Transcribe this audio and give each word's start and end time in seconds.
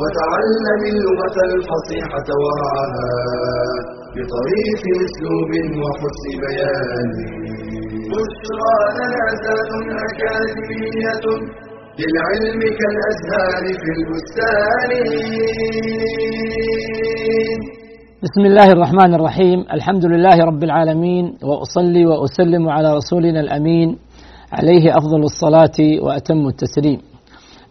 وتعلم 0.00 0.82
اللغة 0.92 1.36
الفصيحة 1.50 2.28
ورعاها 2.42 3.10
بطريق 4.14 4.82
أسلوب 5.06 5.50
وحسن 5.82 6.32
بيان 6.44 7.10
بشرى 8.12 8.76
لنا 8.96 9.20
أكاديمية 10.08 11.24
للعلم 12.00 12.60
كالأزهار 12.78 13.64
في 13.82 13.90
البستان. 13.98 14.90
بسم 18.22 18.42
الله 18.50 18.68
الرحمن 18.72 19.14
الرحيم. 19.14 19.58
الحمد 19.72 20.04
لله 20.06 20.36
رب 20.44 20.62
العالمين 20.62 21.24
وأصلي 21.48 22.06
وأسلم 22.06 22.68
على 22.68 22.96
رسولنا 22.96 23.40
الأمين. 23.40 23.98
عليه 24.52 24.96
أفضل 24.98 25.22
الصلاة 25.30 25.78
وأتم 26.04 26.48
التسليم. 26.48 27.11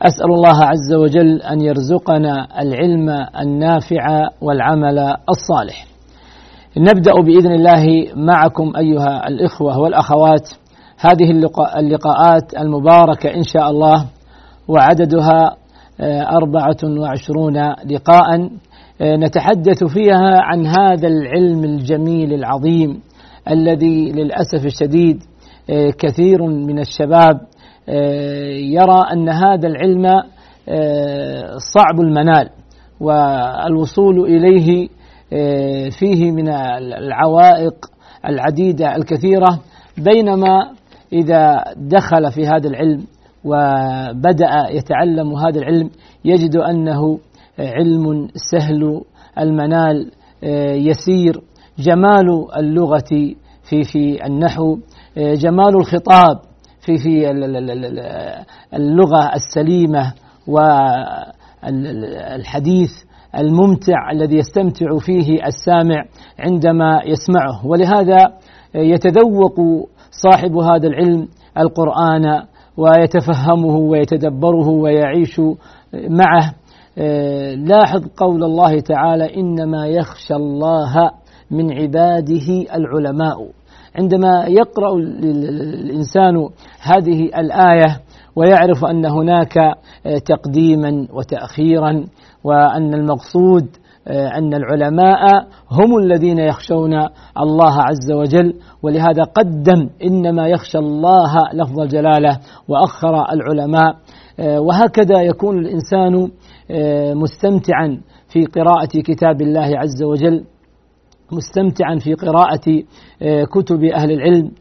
أسأل 0.02 0.26
الله 0.34 0.64
عز 0.66 0.94
وجل 0.94 1.42
أن 1.42 1.62
يرزقنا 1.62 2.48
العلم 2.62 3.10
النافع 3.42 4.28
والعمل 4.42 5.00
الصالح. 5.30 5.86
نبدأ 6.78 7.12
بإذن 7.26 7.52
الله 7.52 7.86
معكم 8.16 8.74
أيها 8.78 9.28
الإخوة 9.28 9.80
والأخوات 9.80 10.50
هذه 11.00 11.32
اللقاءات 11.80 12.54
المباركة 12.60 13.36
إن 13.36 13.44
شاء 13.44 13.70
الله 13.70 14.06
وعددها 14.68 15.56
أربعة 16.42 17.00
وعشرون 17.02 17.58
لقاء 17.92 18.50
نتحدث 19.02 19.84
فيها 19.84 20.42
عن 20.42 20.66
هذا 20.68 21.08
العلم 21.08 21.64
الجميل 21.64 22.34
العظيم 22.34 23.02
الذي 23.50 24.12
للأسف 24.12 24.66
الشديد 24.66 25.24
كثير 25.98 26.42
من 26.48 26.80
الشباب 26.80 27.40
يرى 27.88 29.04
أن 29.14 29.30
هذا 29.30 29.68
العلم 29.68 30.06
صعب 31.58 32.00
المنال 32.00 32.50
والوصول 33.00 34.20
إليه 34.26 34.88
فيه 36.00 36.32
من 36.32 36.50
العوائق 36.98 37.86
العديدة 38.26 38.96
الكثيرة. 38.96 39.60
بينما 39.98 40.72
إذا 41.14 41.64
دخل 41.78 42.32
في 42.32 42.48
هذا 42.48 42.68
العلم 42.68 43.04
وبدأ 43.44 44.70
يتعلم 44.70 45.36
هذا 45.36 45.60
العلم 45.60 45.90
يجد 46.26 46.56
أنه 46.56 47.20
علم 47.60 48.28
سهل 48.52 49.02
المنال 49.40 50.12
يسير. 50.88 51.42
جمال 51.80 52.48
اللغة 52.58 53.34
في 53.70 53.84
في 53.84 54.26
النحو 54.26 54.78
جمال 55.18 55.76
الخطاب 55.76 56.40
في 56.82 56.98
في 56.98 57.32
اللغة 58.74 59.32
السليمة 59.36 60.14
والحديث 61.64 62.90
الممتع 63.38 64.12
الذي 64.12 64.36
يستمتع 64.36 64.98
فيه 64.98 65.46
السامع 65.46 66.06
عندما 66.40 67.02
يسمعه. 67.06 67.68
ولهذا 67.68 68.34
يتذوق 68.76 69.56
صاحب 70.12 70.56
هذا 70.58 70.88
العلم 70.88 71.28
القرآن 71.58 72.44
ويتفهمه 72.78 73.76
ويتدبره 73.78 74.70
ويعيش 74.70 75.42
معه. 75.94 76.54
لاحظ 77.56 78.08
قول 78.18 78.44
الله 78.44 78.80
تعالى 78.80 79.36
إنما 79.36 79.88
يخشى 79.88 80.36
الله 80.36 81.12
من 81.52 81.72
عباده 81.74 82.66
العلماء. 82.76 83.50
عندما 83.96 84.46
يقرأ 84.48 84.96
الإنسان 84.96 86.50
هذه 86.82 87.24
الآية 87.24 88.00
ويعرف 88.36 88.86
أن 88.86 89.06
هناك 89.06 89.54
تقديما 90.26 91.08
وتاخيرا 91.14 92.06
وأن 92.44 92.94
المقصود 92.94 93.68
أن 94.08 94.54
العلماء 94.54 95.20
هم 95.72 95.98
الذين 95.98 96.40
يخشون 96.40 96.94
الله 97.40 97.82
عز 97.82 98.12
وجل 98.12 98.54
ولهذا 98.84 99.24
قدم 99.24 99.90
إنما 100.04 100.48
يخشى 100.48 100.78
الله 100.78 101.34
لفظ 101.54 101.80
الجلالة 101.80 102.40
وأخر 102.68 103.26
العلماء 103.34 103.96
وهكذا 104.40 105.22
يكون 105.22 105.58
الإنسان 105.60 106.32
مستمتعا 107.18 108.02
في 108.28 108.46
قراءة 108.46 109.02
كتاب 109.06 109.42
الله 109.42 109.80
عز 109.80 110.04
وجل. 110.04 110.44
مستمتعا 111.32 111.96
في 111.96 112.14
قراءة 112.14 112.84
كتب 113.46 113.84
أهل 113.84 114.12
العلم 114.12 114.52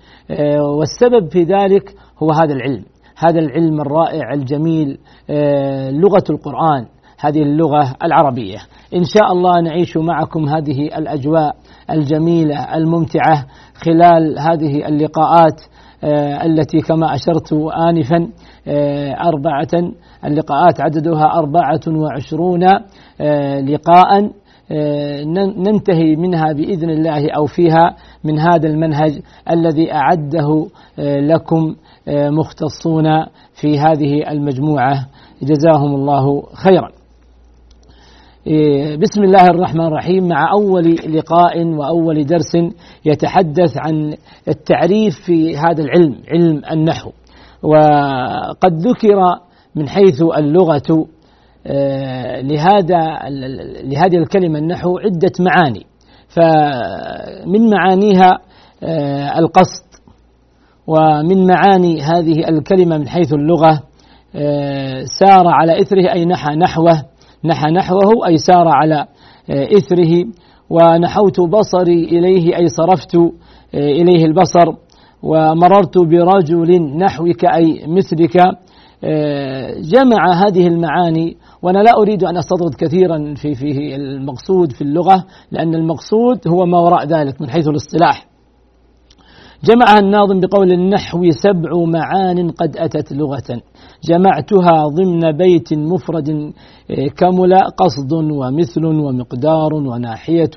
والسبب 0.78 1.30
في 1.30 1.42
ذلك 1.42 1.94
هو 2.22 2.30
هذا 2.32 2.52
العلم. 2.52 2.84
هذا 3.16 3.38
العلم 3.38 3.80
الرائع 3.80 4.34
الجميل 4.34 4.98
لغة 6.00 6.24
القرآن 6.30 6.86
هذه 7.20 7.42
اللغة 7.42 7.94
العربية. 8.04 8.58
إن 8.94 9.04
شاء 9.04 9.32
الله 9.32 9.60
نعيش 9.60 9.96
معكم 9.96 10.48
هذه 10.48 10.98
الأجواء 10.98 11.56
الجميلة 11.90 12.74
الممتعة 12.76 13.46
خلال 13.74 14.38
هذه 14.38 14.88
اللقاءات 14.88 15.60
التي 16.44 16.80
كما 16.80 17.14
أشرت 17.14 17.52
آنفا 17.88 18.28
أربعة 19.28 19.92
اللقاءات 20.24 20.80
عددها 20.80 21.24
أربعة 21.38 21.80
وعشرون 21.88 22.64
لقاء 23.68 24.30
ننتهي 25.56 26.16
منها 26.16 26.52
بإذن 26.52 26.90
الله 26.90 27.30
أو 27.36 27.46
فيها 27.46 27.96
من 28.24 28.38
هذا 28.38 28.68
المنهج 28.68 29.20
الذي 29.50 29.92
أعده 29.92 30.66
لكم 30.98 31.74
مختصون 32.08 33.04
في 33.60 33.78
هذه 33.78 34.30
المجموعة. 34.30 35.06
جزاهم 35.42 35.94
الله 35.94 36.42
خيرا. 36.42 36.90
بسم 38.96 39.22
الله 39.22 39.44
الرحمن 39.50 39.86
الرحيم. 39.86 40.28
مع 40.28 40.52
أول 40.52 40.94
لقاء 41.08 41.66
وأول 41.66 42.26
درس 42.26 42.56
يتحدث 43.04 43.76
عن 43.76 44.14
التعريف 44.48 45.14
في 45.26 45.56
هذا 45.56 45.82
العلم 45.82 46.16
علم 46.28 46.62
النحو. 46.72 47.10
وقد 47.62 48.72
ذكر 48.72 49.16
من 49.74 49.88
حيث 49.88 50.22
اللغة 50.22 51.06
لهذا 52.42 53.18
لهذه 53.84 54.16
الكلمة 54.16 54.58
النحو 54.58 54.98
عدة 54.98 55.32
معاني. 55.40 55.86
فمن 56.28 57.70
معانيها 57.70 58.38
القصد. 59.38 59.84
ومن 60.86 61.46
معاني 61.46 62.00
هذه 62.00 62.48
الكلمة 62.48 62.98
من 62.98 63.08
حيث 63.08 63.32
اللغة 63.32 63.82
سار 65.04 65.48
على 65.48 65.80
إثره 65.80 66.12
أي 66.12 66.24
نحى 66.24 66.56
نحوه. 66.56 67.02
نحى 67.44 67.70
نحوه 67.70 68.26
أي 68.26 68.36
سار 68.36 68.68
على 68.68 69.06
إثره. 69.50 70.24
ونحوت 70.70 71.40
بصري 71.40 72.04
إليه 72.04 72.56
أي 72.56 72.68
صرفت 72.68 73.14
إليه 73.74 74.24
البصر. 74.24 74.72
ومررت 75.22 75.98
برجل 75.98 76.96
نحوك 76.96 77.44
أي 77.44 77.84
مثلك. 77.86 78.36
جمع 79.80 80.46
هذه 80.46 80.66
المعاني 80.66 81.36
وأنا 81.62 81.78
لا 81.78 81.90
أريد 81.98 82.24
أن 82.24 82.36
أستطرد 82.36 82.74
كثيرا 82.74 83.34
في 83.34 83.94
المقصود 83.96 84.72
في 84.72 84.82
اللغة 84.82 85.24
لأن 85.50 85.74
المقصود 85.74 86.48
هو 86.48 86.66
ما 86.66 86.78
وراء 86.78 87.06
ذلك 87.06 87.40
من 87.40 87.50
حيث 87.50 87.68
الاصطلاح. 87.68 88.29
جمعها 89.64 89.98
الناظم 89.98 90.40
بقول 90.40 90.72
النحو 90.72 91.30
سبع 91.30 91.70
معان 91.84 92.50
قد 92.50 92.76
أتت 92.76 93.12
لغة. 93.12 93.62
جمعتها 94.04 94.86
ضمن 94.86 95.36
بيت 95.36 95.74
مفرد 95.74 96.52
كمل 97.16 97.54
قصد 97.76 98.12
ومثل 98.12 98.84
ومقدار 98.84 99.74
وناحية 99.74 100.50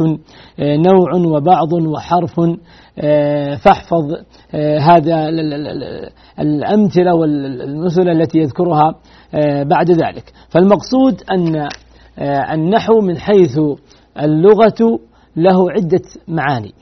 نوع 0.59 1.15
وبعض 1.15 1.73
وحرف 1.73 2.35
فاحفظ 3.63 4.05
هذا 4.79 5.29
الأمثلة 6.39 7.15
والمثل 7.15 8.09
التي 8.09 8.39
يذكرها 8.39 8.95
بعد 9.63 9.91
ذلك. 9.91 10.33
فالمقصود 10.49 11.21
أن 11.31 11.69
النحو 12.53 13.01
من 13.01 13.17
حيث 13.17 13.59
اللغة 14.19 14.99
له 15.35 15.71
عدة 15.71 16.03
معاني. 16.27 16.73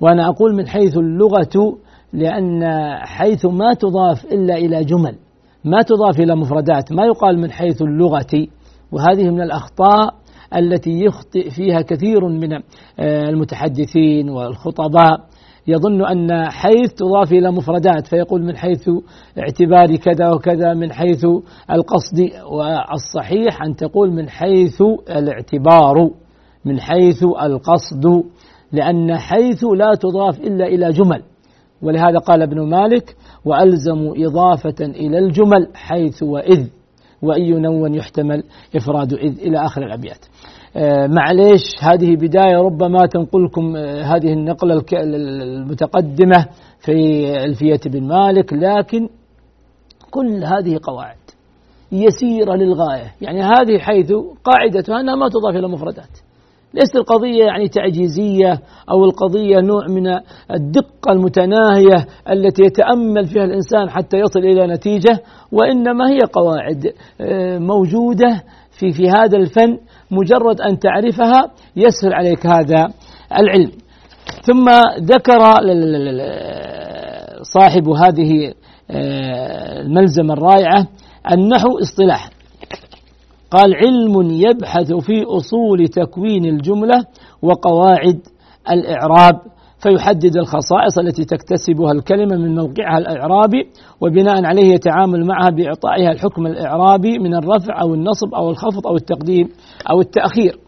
وأنا 0.00 0.28
أقول 0.28 0.54
من 0.54 0.68
حيث 0.68 0.96
اللغة 0.96 1.78
لأن 2.12 2.64
حيث 3.00 3.46
ما 3.46 3.74
تضاف 3.74 4.24
إلا 4.24 4.54
إلى 4.54 4.84
جمل 4.84 5.14
ما 5.64 5.82
تضاف 5.82 6.20
إلى 6.20 6.36
مفردات 6.36 6.92
ما 6.92 7.04
يقال 7.04 7.38
من 7.38 7.50
حيث 7.50 7.82
اللغة. 7.82 8.46
وهذه 8.92 9.30
من 9.30 9.40
الأخطاء 9.40 10.14
التي 10.56 11.04
يخطئ 11.04 11.50
فيها 11.50 11.80
كثير 11.80 12.28
من 12.28 12.60
المتحدثين 13.00 14.30
والخطباء. 14.30 15.20
يظن 15.66 16.04
أن 16.04 16.50
حيث 16.50 16.92
تضاف 16.92 17.32
إلى 17.32 17.50
مفردات 17.50 18.06
فيقول 18.06 18.42
من 18.42 18.56
حيث 18.56 18.88
اعتبار 19.38 19.96
كذا 19.96 20.30
وكذا 20.30 20.74
من 20.74 20.92
حيث 20.92 21.24
القصد. 21.70 22.30
والصحيح 22.50 23.62
أن 23.62 23.76
تقول 23.76 24.12
من 24.12 24.28
حيث 24.28 24.82
الاعتبار 25.10 26.10
من 26.64 26.80
حيث 26.80 27.22
القصد. 27.22 28.24
لأن 28.72 29.18
حيث 29.18 29.64
لا 29.64 29.94
تضاف 30.00 30.40
إلا 30.40 30.66
إلى 30.66 30.90
جمل. 30.90 31.22
ولهذا 31.82 32.18
قال 32.18 32.42
ابن 32.42 32.68
مالك 32.68 33.16
وألزموا 33.44 34.14
إضافة 34.16 34.84
إلى 34.84 35.18
الجمل 35.18 35.68
حيث 35.74 36.22
وإذ 36.22 36.66
وأي 37.22 37.50
نون 37.50 37.94
يحتمل 37.94 38.42
إفراد 38.76 39.12
إذ 39.12 39.40
إلى 39.40 39.64
آخر 39.64 39.82
الأبيات. 39.82 40.26
آه، 40.76 41.06
معليش 41.06 41.62
هذه 41.80 42.16
بداية 42.16 42.56
ربما 42.56 43.06
تنقلكم 43.06 43.76
آه، 43.76 44.02
هذه 44.02 44.32
النقلة 44.32 44.82
المتقدمة 44.92 46.46
في 46.78 46.92
ألفية 47.44 47.80
بن 47.86 48.02
مالك 48.08 48.52
لكن 48.52 49.08
كل 50.10 50.44
هذه 50.44 50.78
قواعد 50.82 51.16
يسيرة 51.92 52.54
للغاية. 52.54 53.14
يعني 53.20 53.42
هذه 53.42 53.78
حيث 53.78 54.12
قاعدتها 54.44 55.00
أنها 55.00 55.14
ما 55.14 55.28
تضاف 55.28 55.56
إلى 55.56 55.68
مفردات. 55.68 56.29
ليست 56.74 56.96
القضية 56.96 57.44
يعني 57.44 57.68
تعجيزية 57.68 58.60
أو 58.90 59.04
القضية 59.04 59.60
نوع 59.60 59.86
من 59.88 60.06
الدقة 60.54 61.12
المتناهية 61.12 62.06
التي 62.30 62.62
يتأمل 62.62 63.26
فيها 63.26 63.44
الإنسان 63.44 63.90
حتى 63.90 64.16
يصل 64.16 64.40
إلى 64.40 64.66
نتيجة 64.66 65.18
وإنما 65.52 66.10
هي 66.10 66.18
قواعد 66.32 66.92
آه، 67.20 67.58
موجودة 67.58 68.42
في 68.78 68.92
في 68.92 69.08
هذا 69.08 69.36
الفن 69.36 69.78
مجرد 70.10 70.60
أن 70.60 70.78
تعرفها 70.78 71.50
يسهل 71.76 72.14
عليك 72.14 72.46
هذا 72.46 72.88
العلم. 73.38 73.70
ثم 74.42 74.68
ذكر 75.00 75.40
صاحب 77.42 77.88
هذه 77.88 78.54
آه، 78.90 79.80
الملزمة 79.80 80.34
الرائعة 80.34 80.86
النحو 81.32 81.78
اصطلاح 81.82 82.30
قال 83.50 83.74
علم 83.74 84.30
يبحث 84.30 84.92
في 84.92 85.24
أصول 85.24 85.88
تكوين 85.88 86.44
الجملة 86.44 87.04
وقواعد 87.42 88.20
الإعراب 88.70 89.40
فيحدد 89.82 90.36
الخصائص 90.36 90.98
التي 90.98 91.24
تكتسبها 91.24 91.92
الكلمة 91.92 92.36
من 92.36 92.54
موقعها 92.54 92.98
الإعرابي 92.98 93.70
وبناء 94.00 94.44
عليه 94.44 94.74
يتعامل 94.74 95.26
معها 95.26 95.50
بإعطائها 95.50 96.12
الحكم 96.12 96.46
الإعرابي 96.46 97.18
من 97.18 97.34
الرفع 97.34 97.80
أو 97.82 97.94
النصب 97.94 98.34
أو 98.34 98.50
الخفض 98.50 98.86
أو 98.86 98.96
التقديم 98.96 99.48
أو 99.90 100.00
التأخير. 100.00 100.58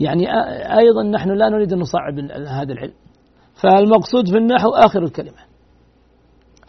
يعني 0.00 0.26
أيضا 0.78 1.02
نحن 1.02 1.30
لا 1.30 1.48
نريد 1.48 1.72
أن 1.72 1.78
نصعب 1.78 2.18
هذا 2.48 2.72
العلم. 2.72 2.94
فالمقصود 3.54 4.28
في 4.28 4.36
النحو 4.36 4.68
آخر 4.68 5.02
الكلمة. 5.02 5.42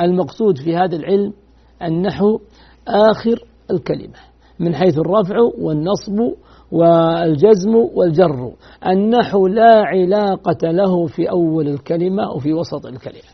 المقصود 0.02 0.58
في 0.58 0.76
هذا 0.76 0.96
العلم 0.96 1.34
النحو 1.82 2.40
آخر 2.88 3.40
الكلمة. 3.72 4.33
من 4.64 4.76
حيث 4.76 4.98
الرفع 5.00 5.36
والنصب 5.60 6.36
والجزم 6.72 7.76
والجر. 7.96 8.54
النحو 8.88 9.48
لا 9.48 9.84
علاقة 9.86 10.72
له 10.72 11.08
في 11.08 11.30
أول 11.30 11.68
الكلمة 11.68 12.32
وفي 12.32 12.54
وسط 12.54 12.86
الكلمة. 12.86 13.34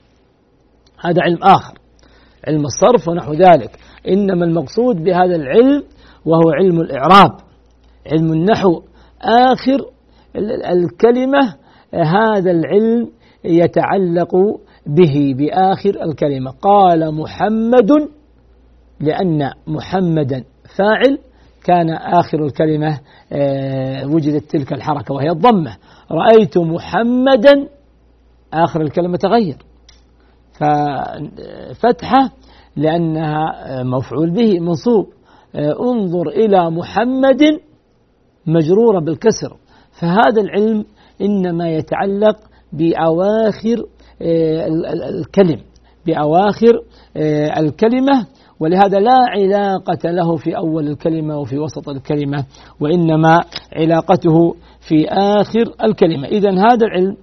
هذا 1.00 1.22
علم 1.22 1.38
آخر. 1.44 1.80
علم 2.48 2.66
الصرف 2.66 3.10
ونحو 3.10 3.34
ذلك. 3.34 3.72
إنما 4.08 4.46
المقصود 4.46 5.04
بهذا 5.04 5.36
العلم 5.36 5.84
وهو 6.26 6.50
علم 6.50 6.82
الإعراب. 6.82 7.32
علم 8.12 8.34
النحو. 8.34 8.82
آخر 9.22 9.86
الكلمة 10.72 11.56
هذا 11.94 12.52
العلم 12.52 13.10
يتعلق 13.44 14.36
به 14.86 15.36
بآخر 15.38 16.04
الكلمة. 16.04 16.52
قال 16.52 17.16
محمد 17.16 17.92
لأن 19.00 19.52
محمدا 19.68 20.44
فاعل 20.80 21.20
كان 21.64 21.90
آخر 21.90 22.46
الكلمة 22.46 23.00
آه، 23.32 24.06
وجدت 24.08 24.52
تلك 24.52 24.74
الحركة 24.74 25.14
وهي 25.14 25.30
الضمة. 25.30 25.78
رأيت 26.12 26.58
محمدا 26.58 27.68
آخر 28.54 28.82
الكلمة 28.82 29.18
تغير. 29.18 29.58
ففتحة 31.74 32.32
لأنها 32.76 33.84
مفعول 33.84 34.32
به 34.32 34.60
منصوب. 34.60 35.08
آه، 35.56 35.76
انظر 35.82 36.28
إلى 36.30 36.70
محمد 36.72 37.42
مجرورة 38.48 39.00
بالكسر. 39.00 39.58
فهذا 40.02 40.42
العلم 40.42 40.86
إنما 41.22 41.70
يتعلق 41.70 42.38
بأواخر 42.74 43.86
آه، 44.22 44.68
الكلم 45.10 45.62
بأواخر 46.06 46.74
الكلمة 47.58 48.28
ولهذا 48.60 49.00
لا 49.00 49.18
علاقة 49.30 50.12
له 50.12 50.36
في 50.36 50.58
أول 50.58 50.88
الكلمة 50.88 51.38
وفي 51.38 51.60
وسط 51.60 51.90
الكلمة 51.90 52.46
وإنما 52.80 53.42
علاقته 53.76 54.56
في 54.88 55.08
آخر 55.10 55.74
الكلمة. 55.84 56.28
إذا 56.28 56.50
هذا 56.50 56.86
العلم 56.86 57.18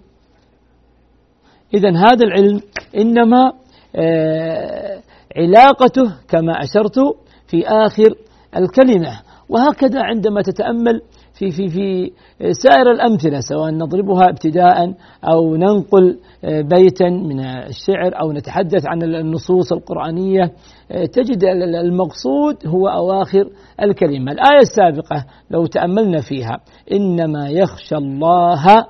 إذا 1.75 1.91
هذا 1.91 2.25
العلم 2.25 2.61
إنما 2.97 3.53
آه، 3.97 5.01
علاقته 5.37 6.17
كما 6.29 6.53
أشرت 6.53 6.99
في 7.47 7.67
آخر 7.67 8.15
الكلمة. 8.57 9.21
وهكذا 9.49 10.03
عندما 10.03 10.43
تتأمل 10.43 11.03
في 11.39 11.51
في 11.51 11.69
في 11.69 12.13
سائر 12.53 12.91
الأمثلة 12.91 13.41
سواء 13.41 13.71
نضربها 13.71 14.29
ابتداء 14.29 14.95
أو 15.25 15.57
ننقل 15.57 16.19
آه، 16.45 16.61
بيتا 16.61 17.09
من 17.09 17.41
الشعر 17.41 18.21
أو 18.21 18.33
نتحدث 18.33 18.87
عن 18.87 19.03
النصوص 19.03 19.73
القرآنية 19.73 20.53
آه، 20.91 21.05
تجد 21.05 21.45
المقصود 21.85 22.67
هو 22.67 22.89
أواخر 22.89 23.51
الكلمة. 23.83 24.33
الآية 24.33 24.61
السابقة 24.61 25.25
لو 25.51 25.67
تأملنا 25.67 26.21
فيها 26.21 26.61
إنما 26.93 27.49
يخشى 27.49 27.97
الله 27.97 28.87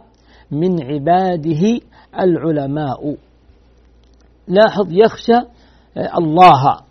من 0.50 0.82
عباده 0.82 1.80
العلماء. 2.20 3.16
لاحظ 4.48 4.92
يخشى 4.92 5.36
آه، 5.96 6.18
الله. 6.18 6.86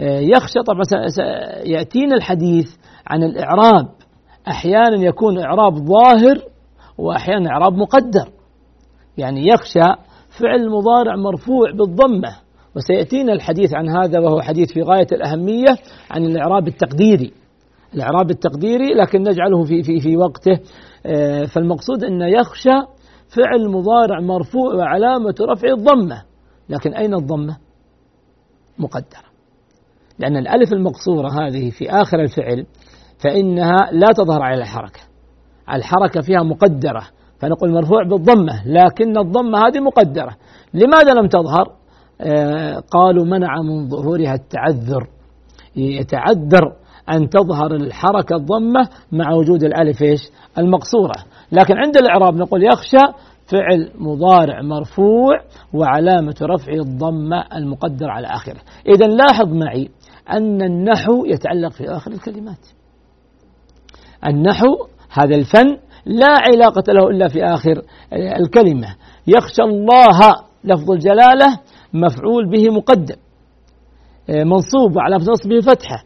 يخشى 0.00 0.62
طبعا 0.66 0.82
يأتينا 1.64 2.14
الحديث 2.14 2.76
عن 3.06 3.22
الإعراب. 3.22 3.88
أحيانا 4.48 5.04
يكون 5.04 5.38
إعراب 5.38 5.74
ظاهر 5.74 6.42
وأحيانا 6.98 7.50
إعراب 7.50 7.72
مقدر. 7.72 8.28
يعني 9.18 9.48
يخشى 9.48 10.02
فعل 10.40 10.70
مضارع 10.70 11.16
مرفوع 11.16 11.70
بالضمة. 11.70 12.36
وسيأتينا 12.76 13.32
الحديث 13.32 13.74
عن 13.74 13.88
هذا 13.88 14.20
وهو 14.20 14.40
حديث 14.40 14.72
في 14.72 14.82
غاية 14.82 15.06
الأهمية 15.12 15.76
عن 16.10 16.24
الإعراب 16.24 16.68
التقديري. 16.68 17.32
الإعراب 17.94 18.30
التقديري 18.30 18.94
لكن 18.94 19.22
نجعله 19.22 19.64
في 19.64 19.82
في 19.82 20.00
في 20.00 20.16
وقته. 20.16 20.60
آه، 21.06 21.44
فالمقصود 21.44 22.04
أن 22.04 22.20
يخشى 22.22 22.76
فعل 23.36 23.68
مضارع 23.68 24.20
مرفوع 24.20 24.74
وعلامة 24.74 25.34
رفع 25.40 25.68
الضمة. 25.68 26.22
لكن 26.68 26.94
أين 26.94 27.14
الضمة؟ 27.14 27.56
مقدرة. 28.78 29.28
لأن 30.18 30.36
الألف 30.36 30.72
المقصورة 30.72 31.28
هذه 31.28 31.70
في 31.70 31.90
آخر 31.90 32.20
الفعل 32.20 32.66
فإنها 33.18 33.76
لا 33.92 34.08
تظهر 34.16 34.42
على 34.42 34.62
الحركة. 34.62 35.00
الحركة 35.74 36.20
فيها 36.20 36.42
مقدرة. 36.42 37.02
فنقول 37.38 37.72
مرفوع 37.72 38.02
بالضمة 38.02 38.62
لكن 38.66 39.18
الضمة 39.18 39.58
هذه 39.58 39.80
مقدرة. 39.80 40.36
لماذا 40.74 41.12
لم 41.20 41.28
تظهر؟ 41.28 41.72
آه 42.20 42.82
قالوا 42.90 43.24
منع 43.24 43.62
من 43.62 43.88
ظهورها 43.88 44.34
التعذر. 44.34 45.08
يتعذر 45.76 46.72
أن 47.12 47.28
تظهر 47.28 47.74
الحركة 47.74 48.36
الضمة 48.36 48.88
مع 49.12 49.34
وجود 49.34 49.62
الألف 49.62 50.02
إيش؟ 50.02 50.20
المقصورة. 50.58 51.14
لكن 51.52 51.74
عند 51.76 51.96
الإعراب 51.96 52.34
نقول 52.34 52.64
يخشى 52.64 53.12
فعل 53.46 53.90
مضارع 53.98 54.62
مرفوع 54.62 55.40
وعلامة 55.74 56.34
رفع 56.42 56.72
الضمة 56.72 57.44
المقدر 57.56 58.10
على 58.10 58.26
آخره. 58.26 58.60
إذا 58.88 59.06
لاحظ 59.06 59.52
معي 59.52 59.88
أن 60.32 60.62
النحو 60.62 61.24
يتعلق 61.24 61.72
في 61.72 61.84
آخر 61.88 62.10
الكلمات. 62.10 62.77
النحو 64.26 64.66
هذا 65.10 65.34
الفن 65.34 65.76
لا 66.06 66.34
علاقة 66.52 66.92
له 66.92 67.10
إلا 67.10 67.28
في 67.28 67.44
آخر 67.44 67.82
الكلمة. 68.12 68.94
يخشى 69.26 69.62
الله 69.62 70.18
لفظ 70.64 70.90
الجلالة 70.90 71.60
مفعول 71.94 72.50
به 72.50 72.74
مقدم 72.74 73.16
منصوب 74.28 74.98
على 74.98 75.16
نصبه 75.16 75.60
فتحة 75.60 76.04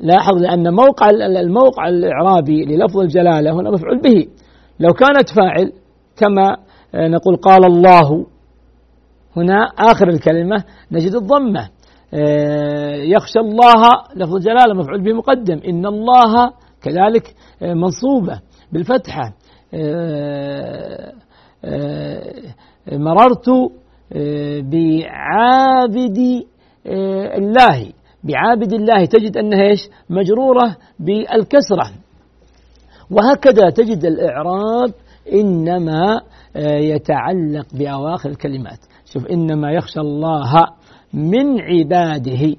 لاحظ 0.00 0.34
لأن 0.42 0.74
موقع 0.74 1.10
الموقع 1.40 1.88
الإعرابي 1.88 2.64
للفظ 2.64 2.98
الجلالة 2.98 3.52
هنا 3.52 3.70
مفعول 3.70 4.00
به. 4.00 4.26
لو 4.80 4.92
كانت 4.92 5.28
فاعل 5.36 5.72
كما 6.16 6.56
نقول 6.94 7.36
قال 7.36 7.64
الله. 7.64 8.26
هنا 9.36 9.64
آخر 9.78 10.08
الكلمة 10.08 10.64
نجد 10.92 11.14
الضمة. 11.14 11.68
يخشى 13.14 13.38
الله 13.38 13.82
لفظ 14.16 14.34
الجلالة 14.34 14.74
مفعول 14.74 15.02
به 15.02 15.12
مقدم. 15.12 15.60
إن 15.68 15.86
الله 15.86 16.52
كذلك 16.82 17.34
آه، 17.62 17.74
منصوبة 17.74 18.40
بالفتحة 18.72 19.32
مررت 22.92 23.48
بعابد 24.62 26.18
الله. 27.36 27.92
بعابد 28.24 28.72
الله 28.72 29.04
تجد 29.04 29.36
أنها 29.36 29.62
إيش؟ 29.62 29.88
مجرورة 30.10 30.76
بالكسرة. 30.98 31.90
وهكذا 33.10 33.70
تجد 33.70 34.04
الإعراب 34.04 34.94
إنما 35.32 36.20
يتعلق 36.56 37.66
بأواخر 37.74 38.28
الكلمات. 38.30 38.78
شوف 39.04 39.26
إنما 39.26 39.72
يخشى 39.72 40.00
الله 40.00 40.52
من 41.14 41.60
عباده. 41.60 42.56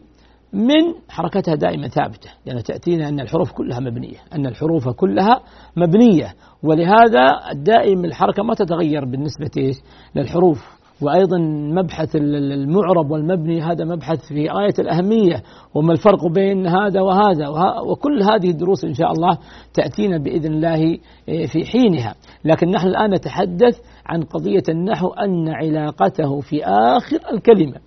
من 0.53 0.93
حركتها 1.09 1.55
دائما 1.55 1.87
ثابتة 1.87 2.29
لأن 2.45 2.63
تأتينا 2.63 3.09
أن 3.09 3.19
الحروف 3.19 3.51
كلها 3.51 3.79
مبنية 3.79 4.17
أن 4.33 4.45
الحروف 4.45 4.89
كلها 4.89 5.41
مبنية 5.77 6.33
ولهذا 6.63 7.53
دائما 7.53 8.07
الحركة 8.07 8.43
ما 8.43 8.53
تتغير 8.53 9.05
بالنسبة 9.05 9.75
للحروف. 10.15 10.83
وأيضا 11.01 11.37
مبحث 11.81 12.15
المعرب 12.15 13.11
والمبني 13.11 13.61
هذا 13.61 13.85
مبحث 13.85 14.27
في 14.27 14.47
غاية 14.47 14.73
الأهمية 14.79 15.43
وما 15.73 15.93
الفرق 15.93 16.27
بين 16.27 16.67
هذا 16.67 17.01
وهذا؟ 17.01 17.47
وكل 17.91 18.23
هذه 18.23 18.49
الدروس 18.49 18.85
إن 18.85 18.93
شاء 18.93 19.11
الله 19.11 19.37
تأتينا 19.73 20.17
بإذن 20.17 20.53
الله 20.53 20.97
إيه، 21.27 21.47
في 21.47 21.65
حينها. 21.65 22.15
لكن 22.45 22.69
نحن 22.69 22.87
الآن 22.87 23.13
نتحدث 23.13 23.79
عن 24.05 24.23
قضية 24.23 24.63
النحو 24.69 25.07
أن 25.07 25.49
علاقته 25.49 26.39
في 26.39 26.65
آخر 26.65 27.19
الكلمة. 27.33 27.77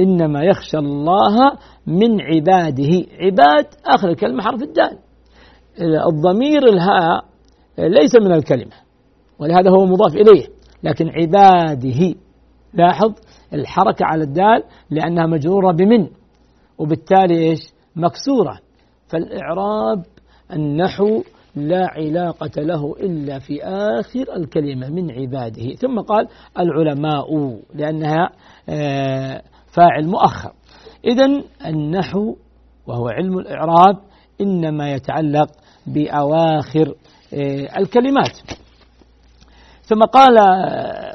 إنما 0.00 0.42
يخشى 0.42 0.78
الله 0.78 1.52
من 1.86 2.20
عباده. 2.20 3.06
عباد 3.20 3.66
آخر 3.86 4.08
الكلمة 4.08 4.42
حرف 4.42 4.62
الدال. 4.62 4.98
الضمير 6.08 6.68
الهاء 6.68 7.24
ليس 7.78 8.14
من 8.14 8.32
الكلمة 8.32 8.72
ولهذا 9.38 9.70
هو 9.70 9.86
مضاف 9.86 10.14
إليه 10.14 10.46
لكن 10.82 11.08
عباده. 11.08 12.14
لاحظ 12.74 13.12
الحركة 13.52 14.04
على 14.04 14.24
الدال 14.24 14.62
لأنها 14.90 15.26
مجرورة 15.26 15.72
بمن؟ 15.72 16.08
وبالتالي 16.78 17.38
إيش؟ 17.38 17.60
مكسورة. 17.96 18.58
فالإعراب 19.08 20.02
النحو 20.52 21.22
لا 21.56 21.86
علاقة 21.90 22.62
له 22.62 22.94
إلا 23.00 23.38
في 23.38 23.64
آخر 23.64 24.36
الكلمة 24.36 24.88
من 24.88 25.10
عباده. 25.10 25.74
ثم 25.74 26.00
قال 26.00 26.28
العلماء 26.58 27.58
لأنها 27.74 28.30
آه، 28.68 29.42
فاعل 29.72 30.06
مؤخر. 30.06 30.52
إذا 31.04 31.42
النحو 31.66 32.36
وهو 32.86 33.08
علم 33.08 33.38
الإعراب 33.38 33.96
إنما 34.40 34.92
يتعلق 34.92 35.50
بأواخر 35.86 36.94
آه، 37.34 37.78
الكلمات. 37.78 38.36
ثم 39.82 40.02
قال 40.02 40.36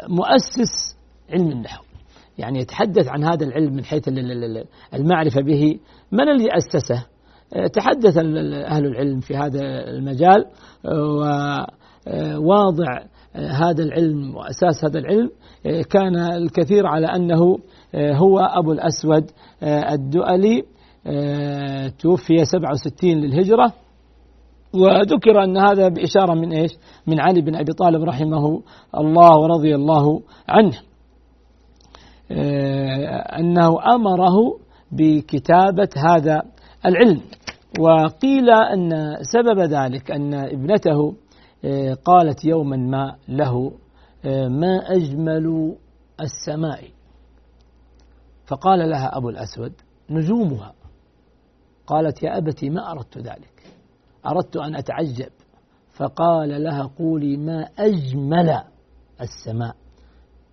مؤسس 0.10 0.98
علم 1.34 1.52
النحو. 1.52 1.84
يعني 2.38 2.60
يتحدث 2.60 3.08
عن 3.08 3.24
هذا 3.24 3.46
العلم 3.46 3.74
من 3.74 3.86
حيث 3.86 4.08
المعرفة 4.94 5.42
به. 5.42 5.80
من 6.12 6.30
اللي 6.30 6.48
أسسه؟ 6.58 7.06
تحدث 7.74 8.18
أهل 8.18 8.86
العلم 8.86 9.20
في 9.20 9.36
هذا 9.36 9.60
المجال 9.88 10.46
وواضع 12.06 13.00
هذا 13.38 13.84
العلم 13.84 14.36
وأساس 14.36 14.86
هذا 14.86 15.00
العلم 15.00 15.30
كان 15.90 16.16
الكثير 16.16 16.88
على 16.88 17.08
أنه 17.08 17.58
هو 17.96 18.40
أبو 18.40 18.72
الأسود 18.72 19.32
الدؤلي 19.64 20.64
توفي 22.00 22.46
67 22.46 23.12
للهجرة. 23.12 23.74
وذكر 24.74 25.44
أن 25.44 25.58
هذا 25.58 25.88
بإشارة 25.88 26.34
من 26.34 26.54
إيش؟ 26.54 26.72
من 27.08 27.20
علي 27.20 27.42
بن 27.42 27.56
أبي 27.56 27.74
طالب 27.74 28.04
رحمه 28.04 28.62
الله 28.98 29.38
ورضي 29.38 29.76
الله 29.76 30.22
عنه. 30.50 30.80
آه، 32.32 33.40
أنه 33.40 33.96
أمره 33.96 34.36
بكتابة 34.92 35.90
هذا 35.98 36.42
العلم. 36.86 37.22
وقيل 37.80 38.50
أن 38.50 39.16
سبب 39.22 39.60
ذلك 39.60 40.12
أن 40.12 40.34
ابنته 40.34 41.00
آه، 41.00 41.14
قالت 42.06 42.46
يوما 42.46 42.78
ما 42.78 43.16
له 43.28 43.72
آه، 44.26 44.48
ما 44.48 44.78
أجمل 44.78 45.76
السماء. 46.22 46.84
فقال 48.46 48.90
لها 48.90 49.18
أبو 49.18 49.30
الأسود 49.30 49.74
نجومها. 50.10 50.74
قالت 51.88 52.24
يا 52.24 52.38
أبتي 52.38 52.70
ما 52.70 52.92
أردت 52.92 53.18
ذلك. 53.18 53.74
أردت 54.26 54.58
أن 54.58 54.76
أتعجب. 54.76 55.32
فقال 55.96 56.64
لها 56.64 56.84
قولي 57.00 57.38
ما 57.38 57.70
أجمل 57.80 58.62
السماء. 59.22 59.76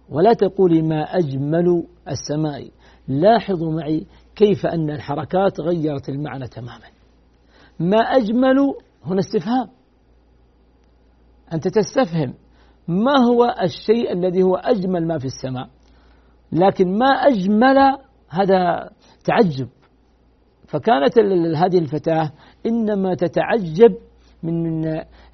ولا 0.08 0.32
تقولي 0.32 0.82
ما 0.82 1.02
أجمل 1.02 1.84
السماء. 2.08 2.70
لاحظوا 3.08 3.72
معي 3.72 4.06
كيف 4.36 4.66
أن 4.66 4.90
الحركات 4.90 5.60
غيرت 5.60 6.08
المعنى 6.08 6.48
تماما. 6.48 6.88
ما 7.78 7.98
أجمل 7.98 8.74
هنا 9.04 9.20
استفهام. 9.20 9.68
أنت 11.52 11.68
تستفهم 11.68 12.34
ما 12.88 13.18
هو 13.18 13.54
الشيء 13.62 14.12
الذي 14.12 14.42
هو 14.42 14.54
أجمل 14.54 15.06
ما 15.06 15.18
في 15.18 15.24
السماء. 15.24 15.68
لكن 16.52 16.98
ما 16.98 17.06
أجمل 17.06 17.78
هذا 18.28 18.90
تعجب. 19.24 19.68
فكانت 20.68 21.18
هذه 21.56 21.78
الفتاة 21.78 22.32
إنما 22.66 23.14
تتعجب 23.14 23.96
من 24.42 24.86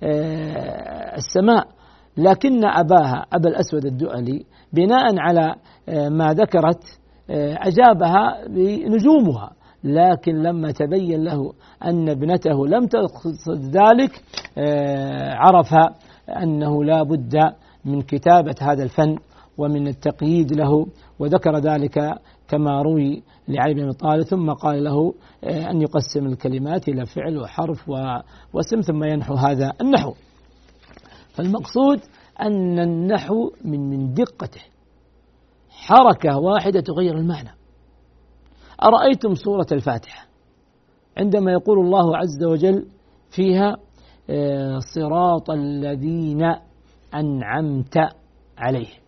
آه، 0.03 1.17
السماء. 1.17 1.69
لكن 2.17 2.65
أباها 2.65 3.27
أبا 3.33 3.49
الأسود 3.49 3.85
الدؤلي 3.85 4.45
بناء 4.73 5.19
على 5.19 5.55
آه، 5.89 6.09
ما 6.09 6.33
ذكرت 6.33 7.01
آه، 7.31 7.57
أجابها 7.59 8.47
بنجومها. 8.49 9.53
لكن 9.85 10.43
لما 10.43 10.71
تبين 10.71 11.25
له 11.25 11.53
أن 11.85 12.09
ابنته 12.09 12.67
لم 12.67 12.87
تقصد 12.87 13.77
ذلك 13.77 14.23
عرف 15.37 15.75
أنه 16.29 16.85
لا 16.85 17.03
بد 17.03 17.37
من 17.85 18.03
كتابة 18.03 18.55
هذا 18.61 18.83
الفن 18.83 19.17
ومن 19.59 19.89
التقييد 19.89 20.53
له 20.53 20.87
وذكر 21.19 21.59
ذلك 21.59 22.19
كما 22.49 22.83
روي 22.83 23.23
لعلي 23.49 23.75
بن 23.75 23.93
طالب 23.93 24.23
ثم 24.23 24.53
قال 24.53 24.85
له 24.85 25.15
آه، 25.45 25.71
أن 25.71 25.83
يقسم 25.83 26.27
الكلمات 26.27 26.89
إلى 26.89 27.07
فعل 27.07 27.39
وحرف 27.39 27.89
واسم 28.53 28.81
ثم 28.81 29.05
ينحو 29.05 29.35
هذا 29.35 29.73
النحو. 29.81 30.15
فالمقصود 31.35 32.01
أن 32.41 32.79
النحو 32.79 33.51
من 33.65 33.91
من 33.91 34.15
دقته. 34.15 34.61
حركة 35.71 36.39
واحدة 36.39 36.81
تغير 36.81 37.17
المعنى. 37.17 37.60
أرأيتم 38.83 39.35
سورة 39.35 39.67
الفاتحة؟ 39.73 40.27
عندما 41.19 41.53
يقول 41.53 41.79
الله 41.79 42.17
عز 42.17 42.45
وجل 42.45 42.87
فيها 43.31 43.77
آه، 44.31 44.79
صراط 44.79 45.51
الذين 45.51 46.55
أنعمت 47.15 47.99
عليهم. 48.59 49.01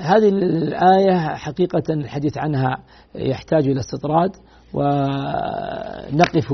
هذه 0.00 0.28
الآية 0.28 1.34
حقيقة 1.34 1.82
الحديث 1.90 2.38
عنها 2.38 2.78
يحتاج 3.14 3.68
إلى 3.68 3.80
استطراد 3.80 4.36
ونقف 4.74 6.52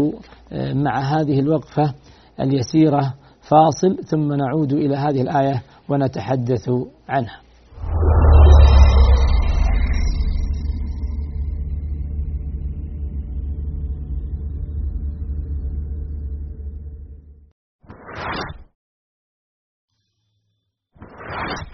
مع 0.52 1.00
هذه 1.00 1.40
الوقفة 1.40 1.94
اليسيرة 2.40 3.14
فاصل 3.40 4.04
ثم 4.04 4.32
نعود 4.32 4.72
إلى 4.72 4.96
هذه 4.96 5.22
الآية 5.22 5.62
ونتحدث 5.88 6.70
عنها. 7.08 7.40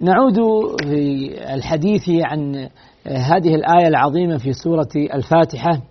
نعود 0.00 0.38
في 0.84 1.30
الحديث 1.54 2.02
عن 2.08 2.68
هذه 3.06 3.54
الآية 3.54 3.88
العظيمة 3.88 4.38
في 4.38 4.52
سورة 4.52 4.88
الفاتحة. 5.14 5.82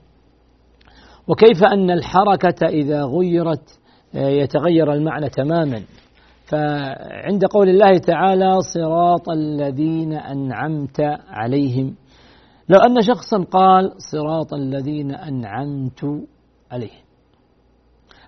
وكيف 1.27 1.63
أن 1.63 1.91
الحركة 1.91 2.67
إذا 2.67 3.03
غيرت 3.03 3.79
يتغير 4.13 4.93
المعنى 4.93 5.29
تماما. 5.29 5.83
فعند 6.45 7.45
قول 7.45 7.69
الله 7.69 7.97
تعالى 7.97 8.57
صراط 8.73 9.29
الذين 9.29 10.13
أنعمت 10.13 11.01
عليهم. 11.29 11.95
لو 12.69 12.79
أن 12.79 13.01
شخصا 13.01 13.43
قال 13.43 13.91
صراط 14.11 14.53
الذين 14.53 15.15
أنعمت 15.15 16.03
عليهم. 16.71 17.03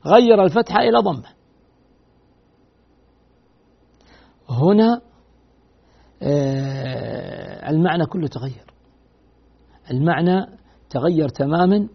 غير 0.05 0.43
الفتحة 0.43 0.79
إلى 0.79 0.99
ضمة. 0.99 1.29
هنا 4.49 4.93
آه، 4.93 5.08
المعنى 7.69 8.05
كله 8.05 8.27
تغير. 8.27 8.65
المعنى 9.91 10.45
تغير 10.89 11.29
تماما 11.29 11.87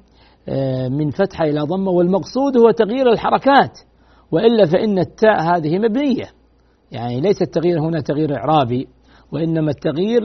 آه، 0.49 0.89
من 0.89 1.11
فتحة 1.11 1.45
إلى 1.45 1.61
ضمة 1.61 1.91
والمقصود 1.91 2.57
هو 2.59 2.71
تغيير 2.71 3.13
الحركات. 3.13 3.79
وإلا 4.33 4.67
فإن 4.67 4.99
التاء 4.99 5.41
هذه 5.41 5.79
مبنية. 5.79 6.27
يعني 6.93 7.21
ليس 7.21 7.43
التغيير 7.43 7.81
هنا 7.81 8.01
تغيير 8.01 8.37
إعرابي 8.37 8.89
وإنما 9.33 9.71
التغيير 9.71 10.23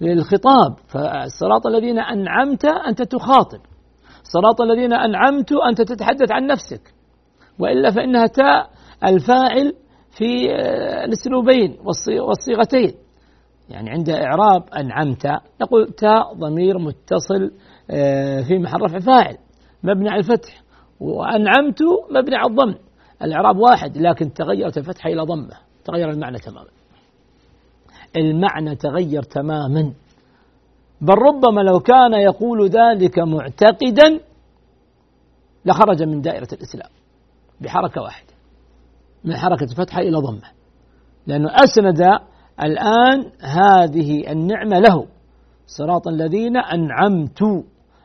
للخطاب. 0.00 0.76
فالصراط 0.88 1.66
الذين 1.66 1.98
أنعمت 1.98 2.64
أنت 2.64 3.02
تخاطب. 3.02 3.60
صراط 4.22 4.60
الذين 4.60 4.92
أنعمت 4.92 5.52
أنت 5.68 5.82
تتحدث 5.82 6.32
عن 6.32 6.46
نفسك. 6.46 6.94
وإلا 7.58 7.90
فإنها 7.90 8.26
تاء 8.26 8.70
الفاعل 9.04 9.72
في 10.16 10.50
آه، 10.50 11.04
الأسلوبين 11.04 11.76
والصيغتين. 12.06 12.94
يعني 13.68 13.90
عند 13.90 14.10
إعراب 14.10 14.62
أنعمت 14.76 15.26
نقول 15.62 15.86
تاء 15.86 16.34
ضمير 16.34 16.78
متصل 16.78 17.50
آه، 17.90 18.42
في 18.42 18.58
محل 18.58 18.80
رفع 18.80 18.98
فاعل 18.98 19.36
مبني 19.82 20.08
على 20.08 20.18
الفتح. 20.18 20.62
وأنعمت 21.00 21.78
مبني 22.10 22.36
على 22.36 22.50
الضم. 22.50 22.74
الإعراب 23.22 23.56
واحد 23.56 23.98
لكن 23.98 24.32
تغيرت 24.32 24.78
الفتحة 24.78 25.10
إلى 25.10 25.22
ضمة. 25.22 25.56
تغير 25.84 26.10
المعنى 26.10 26.38
تماما. 26.38 26.68
المعنى 28.16 28.76
تغير 28.76 29.22
تماما. 29.22 29.92
بل 31.00 31.14
ربما 31.14 31.60
لو 31.60 31.80
كان 31.80 32.12
يقول 32.12 32.68
ذلك 32.68 33.18
معتقدا 33.18 34.20
لخرج 35.64 36.02
من 36.02 36.20
دائرة 36.20 36.48
الإسلام 36.52 36.90
بحركة 37.60 38.02
واحدة. 38.02 38.33
من 39.24 39.36
حركة 39.36 39.64
الفتحة 39.64 40.00
إلى 40.00 40.16
ضمة. 40.16 40.50
لأنه 41.26 41.48
أسند 41.64 42.00
الآن 42.62 43.30
هذه 43.40 44.32
النعمة 44.32 44.78
له. 44.78 45.06
صراط 45.66 46.08
الذين 46.08 46.56
أنعمت 46.56 47.38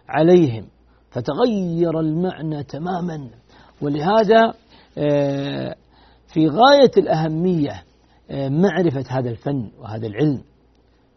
عليهم. 0.10 0.66
فتغير 1.12 2.00
المعنى 2.00 2.64
تماما. 2.64 3.30
ولهذا 3.82 4.54
آه، 4.98 5.76
في 6.34 6.48
غاية 6.48 6.92
الأهمية 6.98 7.84
آه، 8.32 8.50
معرفة 8.50 9.04
هذا 9.10 9.30
الفن 9.30 9.72
وهذا 9.80 10.08
العلم 10.08 10.42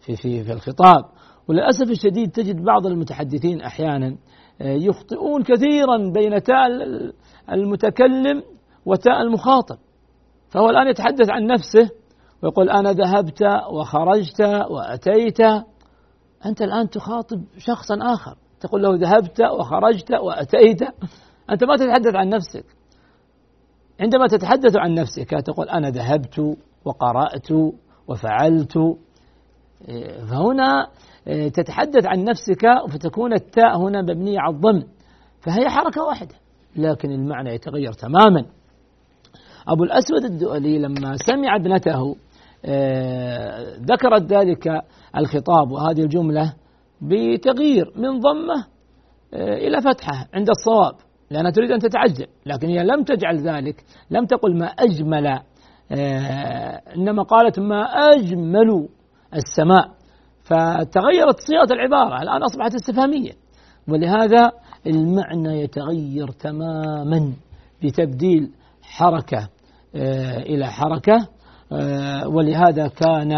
في 0.01 0.17
في 0.17 0.45
في 0.45 0.53
الخطاب. 0.53 1.05
وللأسف 1.49 1.91
الشديد 1.91 2.31
تجد 2.31 2.65
بعض 2.65 2.87
المتحدثين 2.87 3.61
أحيانا 3.61 4.17
آه، 4.61 4.73
يخطئون 4.73 5.43
كثيرا 5.43 5.97
بين 5.97 6.43
تاء 6.43 6.67
المتكلم 7.53 8.43
وتاء 8.87 9.23
المخاطب. 9.23 9.77
فهو 10.53 10.71
الآن 10.71 10.89
يتحدث 10.89 11.31
عن 11.31 11.47
نفسه 11.47 11.91
ويقول 12.43 12.71
أنا 12.71 12.93
ذهبت 12.93 13.43
وخرجت 13.73 14.41
وأتيت. 14.71 15.41
أنت 16.47 16.63
الآن 16.63 16.91
تخاطب 16.91 17.45
شخصا 17.59 17.99
آخر. 18.15 18.37
تقول 18.61 18.83
له 18.83 18.95
ذهبت 18.95 19.41
وخرجت 19.41 20.13
وأتيت. 20.13 20.83
أنت 21.51 21.65
ما 21.65 21.77
تتحدث 21.77 22.15
عن 22.15 22.29
نفسك. 22.29 22.65
عندما 24.01 24.27
تتحدث 24.27 24.77
عن 24.77 24.95
نفسك 24.95 25.31
تقول 25.31 25.69
أنا 25.69 25.91
ذهبت 25.91 26.57
وقرأت 26.85 27.49
وفعلت. 28.09 28.79
فهنا 30.31 30.89
تتحدث 31.55 32.07
عن 32.07 32.25
نفسك 32.25 32.67
فتكون 32.91 33.33
التاء 33.33 33.77
هنا 33.79 34.03
مبنية 34.03 34.41
على 34.41 34.55
الضم. 34.55 34.83
فهي 35.41 35.69
حركة 35.69 36.03
واحدة 36.03 36.35
لكن 36.77 37.11
المعنى 37.11 37.55
يتغير 37.55 37.93
تماما. 37.93 38.47
أبو 39.69 39.85
الأسود 39.85 40.25
الدؤلي 40.25 40.79
لما 40.79 41.17
سمع 41.17 41.57
ابنته 41.57 42.17
آه، 42.65 43.77
ذكرت 43.77 44.33
ذلك 44.33 44.69
الخطاب 45.17 45.71
وهذه 45.71 46.01
الجملة 46.01 46.55
بتغيير 47.03 47.93
من 47.97 48.19
ضمة 48.21 48.67
آه، 49.35 49.55
إلى 49.55 49.81
فتحة 49.81 50.29
عند 50.35 50.49
الصواب 50.49 50.95
لأنها 51.31 51.51
تريد 51.51 51.71
أن 51.71 51.79
تتعجل 51.79 52.27
لكن 52.47 52.69
هي 52.69 52.85
لم 52.85 53.03
تجعل 53.03 53.39
ذلك 53.39 53.85
لم 54.11 54.25
تقل 54.27 54.59
ما 54.59 54.67
أجمل 54.67 55.27
آه، 55.93 56.81
إنما 56.97 57.23
قالت 57.23 57.61
ما 57.61 57.83
أجمل 57.85 58.89
السماء. 59.35 59.89
فتغيرت 60.43 61.39
صيغة 61.39 61.73
العبارة 61.73 62.23
الآن 62.23 62.43
أصبحت 62.43 62.75
استفهامية. 62.75 63.33
ولهذا 63.89 64.51
المعنى 64.87 65.61
يتغير 65.61 66.29
تماما 66.29 67.33
بتبديل 67.85 68.51
حركة 68.93 69.49
آه، 69.97 70.39
إلى 70.39 70.67
حركة 70.67 71.29
آه، 71.73 72.29
ولهذا 72.29 72.89
كان 72.89 73.33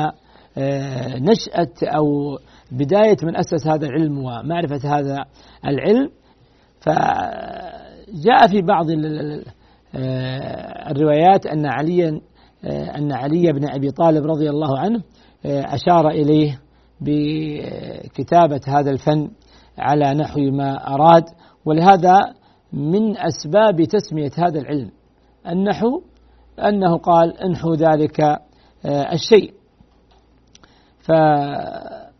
آه، 0.59 1.19
نشأة 1.19 1.97
أو 1.97 2.38
بداية 2.73 3.17
من 3.23 3.37
أسس 3.37 3.67
هذا 3.67 3.87
العلم 3.87 4.19
ومعرفة 4.19 4.99
هذا 4.99 5.25
العلم. 5.67 6.11
فجاء 6.81 8.49
في 8.51 8.62
بعض 8.62 8.87
الروايات 10.90 11.47
أن 11.47 11.67
عليا 11.67 12.21
أن 12.97 13.12
علي 13.12 13.53
بن 13.53 13.69
أبي 13.69 13.90
طالب 13.90 14.27
رضي 14.27 14.51
الله 14.51 14.79
عنه 14.79 15.03
أشار 15.47 16.09
إليه 16.09 16.61
بكتابة 17.01 18.61
هذا 18.67 18.90
الفن 18.90 19.31
على 19.79 20.14
نحو 20.14 20.40
ما 20.40 20.95
أراد. 20.95 21.25
ولهذا 21.64 22.35
من 22.73 23.17
أسباب 23.17 23.83
تسمية 23.85 24.31
هذا 24.38 24.61
العلم 24.61 24.90
النحو 25.48 26.02
أنه 26.59 26.96
قال 26.96 27.38
انحو 27.38 27.74
ذلك 27.74 28.20
آه، 28.20 29.12
الشيء. 29.12 29.52
فهذا 31.00 32.11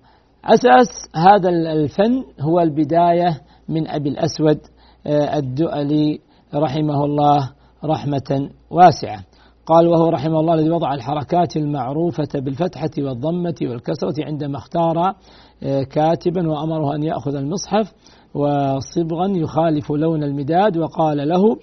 أساس 0.45 0.89
هذا 1.15 1.49
الفن 1.49 2.25
هو 2.41 2.61
البداية 2.61 3.41
من 3.69 3.89
أبي 3.89 4.09
الأسود 4.09 4.61
آه، 5.07 5.39
الدؤلي 5.39 6.21
رحمه 6.55 7.05
الله 7.05 7.53
رحمة 7.85 8.51
واسعة. 8.71 9.25
قال 9.67 9.89
وهو 9.89 10.09
رحمه 10.09 10.41
الله 10.41 10.55
الذي 10.55 10.71
وضع 10.71 10.95
الحركات 10.95 11.57
المعروفة 11.57 12.29
بالفتحة 12.35 12.91
والضمة 12.99 13.55
والكسرة 13.63 14.25
عندما 14.27 14.59
اختار 14.59 15.15
آه، 15.63 15.83
كاتبا 15.83 16.51
وأمره 16.51 16.95
أن 16.95 17.03
يأخذ 17.03 17.35
المصحف 17.35 17.93
وصبغا 18.35 19.29
يخالف 19.29 19.93
لون 19.93 20.23
المداد 20.23 20.77
وقال 20.77 21.29
له 21.29 21.57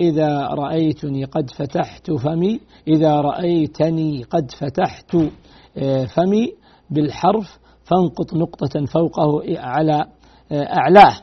إذا 0.00 0.38
رأيتني 0.38 1.24
قد 1.24 1.50
فتحت 1.50 2.10
فمي 2.10 2.60
إذا 2.88 3.20
رأيتني 3.20 4.22
قد 4.22 4.50
فتحت 4.50 5.16
فمي 6.16 6.52
بالحرف 6.90 7.58
فانقط 7.84 8.34
نقطة 8.34 8.84
فوقه 8.86 9.42
على 9.58 10.04
أعلاه 10.52 11.16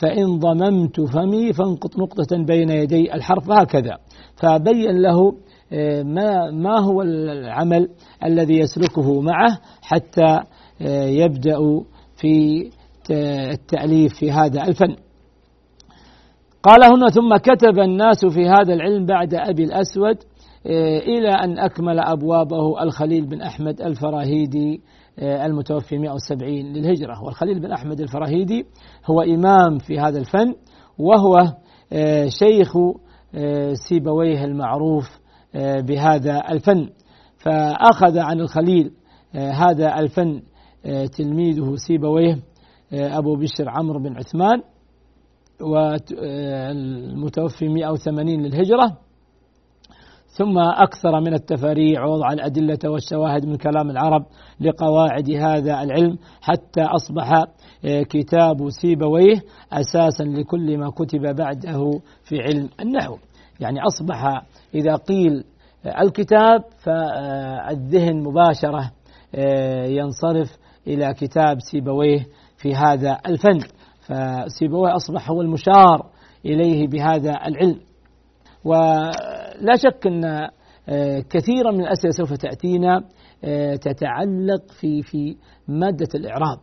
فإن 0.00 0.38
ضممت 0.38 1.00
فمي 1.00 1.52
فانقط 1.52 1.98
نقطة 1.98 2.44
بين 2.44 2.70
يدي 2.70 3.14
الحرف 3.14 3.50
هكذا 3.50 3.98
فبين 4.36 5.02
له 5.02 5.32
ما 6.04 6.50
ما 6.50 6.80
هو 6.80 7.02
العمل 7.02 7.88
الذي 8.24 8.60
يسلكه 8.60 9.20
معه 9.20 9.58
حتى 9.82 10.40
يبدأ 11.20 11.58
في 12.16 12.70
التأليف 13.50 14.14
في 14.14 14.32
هذا 14.32 14.66
الفن. 14.68 14.96
قال 16.62 16.84
هنا 16.84 17.08
ثم 17.08 17.36
كتب 17.36 17.78
الناس 17.78 18.26
في 18.26 18.48
هذا 18.48 18.74
العلم 18.74 19.06
بعد 19.06 19.34
أبي 19.34 19.64
الأسود 19.64 20.16
آه، 20.66 20.98
إلى 20.98 21.28
أن 21.28 21.58
أكمل 21.58 22.00
أبوابه 22.00 22.82
الخليل 22.82 23.26
بن 23.26 23.42
أحمد 23.42 23.80
الفراهيدي 23.80 24.80
آه، 25.18 25.46
المتوفي 25.46 25.98
170 25.98 26.72
للهجرة. 26.72 27.24
والخليل 27.24 27.60
بن 27.60 27.72
أحمد 27.72 28.00
الفراهيدي 28.00 28.66
هو 29.10 29.20
إمام 29.20 29.78
في 29.78 29.98
هذا 29.98 30.18
الفن 30.18 30.54
وهو 30.98 31.36
آه، 31.92 32.28
شيخ 32.28 32.72
سيبويه 33.72 34.44
المعروف 34.44 35.18
بهذا 35.54 36.42
الفن. 36.50 36.88
فأخذ 37.36 38.18
عن 38.18 38.40
الخليل 38.40 38.92
هذا 39.34 39.98
الفن 39.98 40.42
تلميذه 41.16 41.74
سيبويه 41.74 42.38
أبو 42.92 43.36
بشر 43.36 43.68
عمرو 43.68 43.98
بن 43.98 44.16
عثمان. 44.16 44.62
والمتوفي 45.60 47.18
180 47.68 48.42
للهجرة. 48.42 48.96
ثم 50.38 50.58
أكثر 50.58 51.20
من 51.20 51.34
التفاريع 51.34 52.04
ووضع 52.04 52.32
الأدلة 52.32 52.78
والشواهد 52.84 53.46
من 53.46 53.56
كلام 53.56 53.90
العرب 53.90 54.26
لقواعد 54.60 55.30
هذا 55.30 55.82
العلم 55.82 56.18
حتى 56.40 56.82
أصبح 56.82 57.32
آه، 57.84 58.02
كتاب 58.02 58.70
سيبويه 58.70 59.42
أساسا 59.72 60.24
لكل 60.24 60.78
ما 60.78 60.90
كتب 60.90 61.36
بعده 61.36 62.00
في 62.24 62.40
علم 62.40 62.68
النحو. 62.80 63.16
يعني 63.60 63.80
أصبح 63.80 64.42
إذا 64.74 64.96
قيل 64.96 65.44
آه، 65.86 66.02
الكتاب 66.02 66.64
فالذهن 66.78 68.22
مباشرة 68.22 68.90
آه، 69.34 69.86
ينصرف 69.86 70.58
إلى 70.86 71.14
كتاب 71.14 71.60
سيبويه 71.60 72.26
في 72.56 72.74
هذا 72.74 73.18
الفن. 73.26 73.58
فسيبويه 74.08 74.96
أصبح 74.96 75.30
هو 75.30 75.42
المشار 75.42 76.06
إليه 76.44 76.86
بهذا 76.88 77.30
العلم. 77.46 77.80
ولا 78.64 79.76
شك 79.76 80.06
أن 80.06 80.48
آه، 80.88 81.20
كثيرا 81.30 81.72
من 81.72 81.80
الأسئلة 81.80 82.10
سوف 82.10 82.32
تأتينا 82.32 83.04
آه، 83.44 83.76
تتعلق 83.76 84.72
في 84.80 85.02
في 85.02 85.36
مادة 85.68 86.08
الإعراب. 86.14 86.58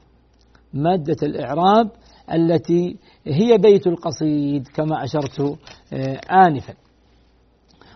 مادة 0.73 1.17
الإعراب 1.23 1.91
التي 2.33 2.97
هي 3.25 3.57
بيت 3.57 3.87
القصيد 3.87 4.67
كما 4.67 5.03
أشرت 5.03 5.39
آه، 5.93 6.19
آنفا. 6.47 6.73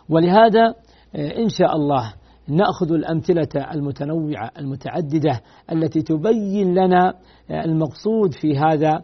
ولهذا 0.09 0.75
إن 1.15 1.49
شاء 1.49 1.75
الله 1.75 2.13
نأخذ 2.49 2.91
الأمثلة 2.91 3.71
المتنوعة 3.73 4.51
المتعددة 4.57 5.41
التي 5.71 6.01
تبين 6.01 6.73
لنا 6.73 7.13
المقصود 7.51 8.33
في 8.33 8.57
هذا 8.57 9.03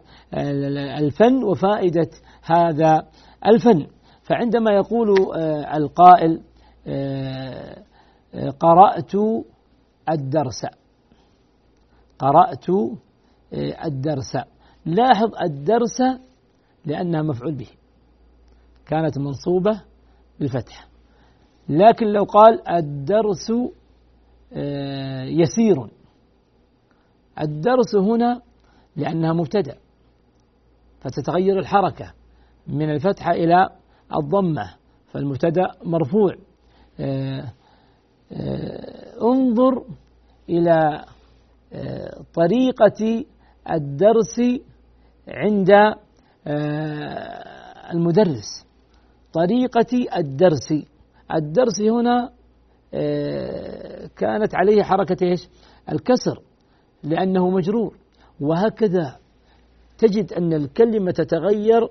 الفن 0.98 1.44
وفائدة 1.44 2.10
هذا 2.42 3.06
الفن. 3.46 3.86
فعندما 4.22 4.70
يقول 4.70 5.14
آه، 5.36 5.76
القائل 5.76 6.40
آه، 6.86 7.82
آه، 8.34 8.50
قرأت 8.50 9.12
الدرس. 10.10 10.66
قرأت 12.18 12.66
الدرس. 13.84 14.36
لاحظ 14.86 15.30
الدرس 15.42 16.02
لأنها 16.84 17.22
مفعول 17.22 17.54
به. 17.54 17.68
كانت 18.86 19.18
منصوبة 19.18 19.82
بالفتح. 20.40 20.88
لكن 21.68 22.06
لو 22.06 22.24
قال 22.24 22.68
الدرس 22.68 23.52
يسير. 25.26 25.76
الدرس 27.40 27.94
هنا 27.96 28.40
لأنها 28.96 29.32
مبتدأ 29.32 29.76
فتتغير 31.00 31.58
الحركة 31.58 32.12
من 32.66 32.90
الفتحة 32.90 33.30
إلى 33.30 33.68
الضمة 34.16 34.74
فالمبتدأ 35.12 35.70
مرفوع. 35.84 36.34
آه، 37.00 37.52
آه، 38.32 39.22
انظر 39.22 39.84
إلى 40.48 41.04
آه، 41.72 42.20
طريقة 42.34 43.24
الدرس 43.70 44.40
عند 45.28 45.70
المدرس. 47.92 48.66
طريقة 49.32 50.16
الدرس. 50.16 50.72
الدرس 51.34 51.80
هنا 51.80 52.30
كانت 54.16 54.54
عليه 54.54 54.82
حركة 54.82 55.26
إيش؟ 55.26 55.48
الكسر 55.92 56.42
لأنه 57.02 57.50
مجرور. 57.50 57.96
وهكذا 58.40 59.16
تجد 59.98 60.32
أن 60.32 60.52
الكلمة 60.52 61.10
تتغير 61.10 61.88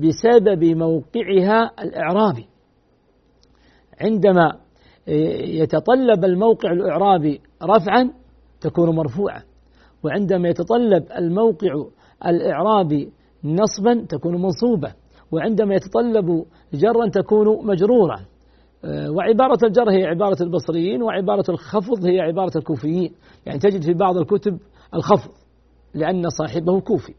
بسبب 0.00 0.64
موقعها 0.64 1.70
الإعرابي. 1.82 2.46
عندما 4.00 4.52
يتطلب 5.46 6.24
الموقع 6.24 6.72
الإعرابي 6.72 7.40
رفعا 7.62 8.12
تكون 8.60 8.96
مرفوعة. 8.96 9.42
وعندما 10.04 10.48
يتطلب 10.48 11.06
الموقع 11.18 11.84
الإعرابي 12.26 13.12
نصبا 13.44 14.06
تكون 14.08 14.42
منصوبة. 14.42 14.94
وعندما 15.32 15.74
يتطلب 15.74 16.44
جرا 16.74 17.08
تكون 17.08 17.66
مجرورة 17.66 18.20
وعبارة 18.84 19.58
الجر 19.64 19.90
هي 19.90 20.04
عبارة 20.04 20.42
البصريين 20.42 21.02
وعبارة 21.02 21.44
الخفض 21.48 22.04
هي 22.04 22.20
عبارة 22.20 22.52
الكوفيين. 22.56 23.12
يعني 23.46 23.58
تجد 23.58 23.82
في 23.84 23.92
بعض 23.92 24.16
الكتب 24.16 24.58
الخفض 24.94 25.30
لأن 25.94 26.28
صاحبه 26.28 26.80
كوفي. 26.80 27.14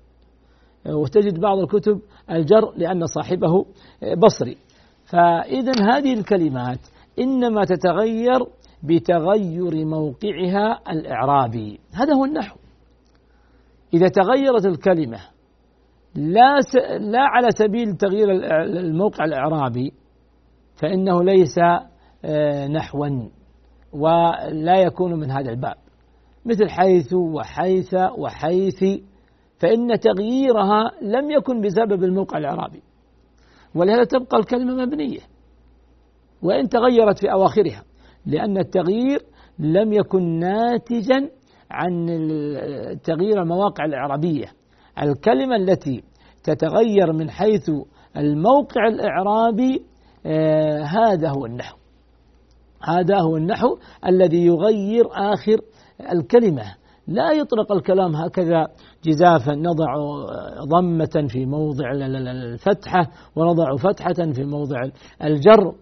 وتجد 0.89 1.39
بعض 1.39 1.57
الكتب 1.59 1.99
الجر 2.31 2.73
لأن 2.77 3.05
صاحبه 3.05 3.65
بصري. 4.17 4.57
فإذا 5.05 5.73
هذه 5.81 6.13
الكلمات 6.13 6.79
إنما 7.19 7.65
تتغير 7.65 8.39
بتغير 8.83 9.85
موقعها 9.85 10.79
الإعرابي. 10.89 11.79
هذا 11.93 12.13
هو 12.13 12.25
النحو. 12.25 12.57
إذا 13.93 14.07
تغيرت 14.07 14.65
الكلمة 14.65 15.19
لا 16.15 16.59
لا 16.99 17.19
على 17.19 17.47
سبيل 17.51 17.97
تغيير 17.97 18.31
الموقع 18.63 19.25
الإعرابي 19.25 19.93
فإنه 20.75 21.23
ليس 21.23 21.57
آه، 22.25 22.67
نحوا 22.67 23.09
ولا 23.93 24.79
يكون 24.79 25.19
من 25.19 25.31
هذا 25.31 25.51
الباب. 25.51 25.75
مثل 26.45 26.69
حيث 26.69 27.13
وحيث 27.13 27.95
وحيث 28.17 28.83
فإن 29.59 29.99
تغييرها 29.99 30.91
لم 31.01 31.31
يكن 31.31 31.61
بسبب 31.61 32.03
الموقع 32.03 32.37
الإعرابي. 32.37 32.81
ولهذا 33.75 34.03
تبقى 34.03 34.37
الكلمة 34.37 34.85
مبنية. 34.85 35.19
وإن 36.41 36.69
تغيرت 36.69 37.19
في 37.19 37.31
أواخرها 37.31 37.83
لأن 38.25 38.57
التغيير 38.57 39.19
لم 39.59 39.93
يكن 39.93 40.39
ناتجا 40.39 41.29
عن 41.71 42.05
تغيير 43.03 43.41
المواقع 43.41 43.85
الإعرابية. 43.85 44.45
الكلمة 45.01 45.55
التي 45.55 46.03
تتغير 46.43 47.13
من 47.13 47.29
حيث 47.29 47.71
الموقع 48.17 48.87
الإعرابي 48.87 49.85
آه 50.25 50.81
هذا 50.81 51.29
هو 51.29 51.45
النحو. 51.45 51.77
هذا 52.83 53.21
هو 53.21 53.37
النحو 53.37 53.77
الذي 54.05 54.45
يغير 54.45 55.05
آخر 55.11 55.57
الكلمة. 56.11 56.75
لا 57.07 57.31
يطلق 57.31 57.71
الكلام 57.71 58.15
هكذا 58.15 58.67
جزافا 59.03 59.55
نضع 59.55 59.95
ضمة 60.63 61.27
في 61.27 61.45
موضع 61.45 61.91
الفتحة 61.91 63.11
ونضع 63.35 63.75
فتحة 63.75 64.33
في 64.33 64.43
موضع 64.43 64.81
الجر. 65.23 65.75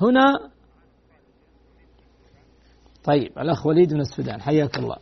هنا 0.00 0.32
طيب 3.04 3.38
الأخ 3.38 3.66
وليد 3.66 3.94
من 3.94 4.00
السودان 4.00 4.40
حياك 4.40 4.78
الله. 4.78 4.96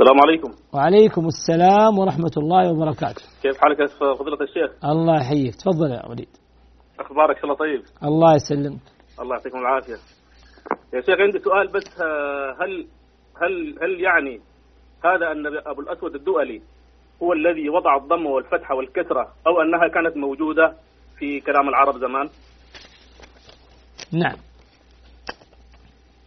السلام 0.00 0.20
عليكم. 0.20 0.50
وعليكم 0.74 1.26
السلام 1.26 1.98
ورحمة 1.98 2.30
الله 2.36 2.72
وبركاته. 2.72 3.22
كيف 3.42 3.58
حالك 3.60 3.78
يا 3.80 3.86
فضيلة 4.14 4.38
الشيخ؟ 4.40 4.84
الله 4.84 5.16
يحييك. 5.20 5.54
تفضل 5.54 5.90
يا 5.90 6.06
وليد. 6.08 6.28
أخبارك 7.00 7.44
الله 7.44 7.54
طيب؟ 7.54 7.82
الله 8.04 8.34
يسلمك 8.34 8.80
الله 9.20 9.36
يعطيكم 9.36 9.58
العافية. 9.58 9.98
يا 10.94 11.00
شيخ 11.00 11.20
عندي 11.20 11.38
سؤال 11.38 11.68
بس 11.68 12.00
آه، 12.00 12.56
هل 12.62 12.86
هل 13.42 13.78
هل 13.82 14.00
يعني 14.00 14.40
هذا 15.04 15.32
أن 15.32 15.46
أبو 15.66 15.80
الأسود 15.80 16.14
الدؤلي 16.14 16.62
هو 17.22 17.32
الذي 17.32 17.68
وضع 17.68 17.96
الضم 17.96 18.26
والفتحة 18.26 18.74
والكسرة 18.74 19.22
أو 19.46 19.60
أنها 19.62 19.88
كانت 19.88 20.16
موجودة 20.16 20.74
في 21.18 21.40
كلام 21.40 21.68
العرب 21.68 21.98
زمان؟ 21.98 22.28
نعم. 24.12 24.36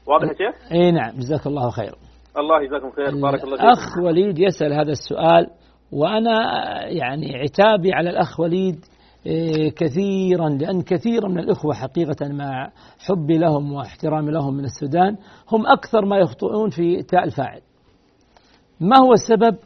واضح 0.06 0.28
يا 0.28 0.34
شيخ؟ 0.34 0.72
اي 0.72 0.92
نعم. 0.92 1.12
جزاك 1.12 1.48
الله 1.48 1.70
خير 1.70 2.11
الله 2.38 2.62
يجزاكم 2.62 2.92
خير 2.92 3.22
بارك 3.22 3.44
الله 3.44 3.56
فيكم 3.56 3.68
الأخ 3.68 3.98
وليد 3.98 4.40
يسأل 4.40 4.74
هذا 4.74 4.92
السؤال 4.92 5.48
وأنا 5.92 6.38
يعني 6.88 7.36
عتابي 7.36 7.94
على 7.94 8.10
الأخ 8.10 8.40
وليد 8.40 8.86
إيه، 9.26 9.72
كثيرا 9.72 10.50
لأن 10.50 10.82
كثيرا 10.82 11.28
من 11.28 11.40
الإخوة 11.40 11.74
حقيقة 11.74 12.28
مع 12.28 12.72
حبي 13.00 13.38
لهم 13.38 13.74
واحترامي 13.74 14.32
لهم 14.32 14.54
من 14.54 14.66
السودان 14.66 15.18
هم 15.52 15.68
أكثر 15.68 16.06
ما 16.06 16.18
يخطئون 16.18 16.70
في 16.70 17.04
تاء 17.04 17.24
الفاعل. 17.24 17.62
ما 18.80 19.00
هو 19.00 19.14
السبب؟ 19.14 19.58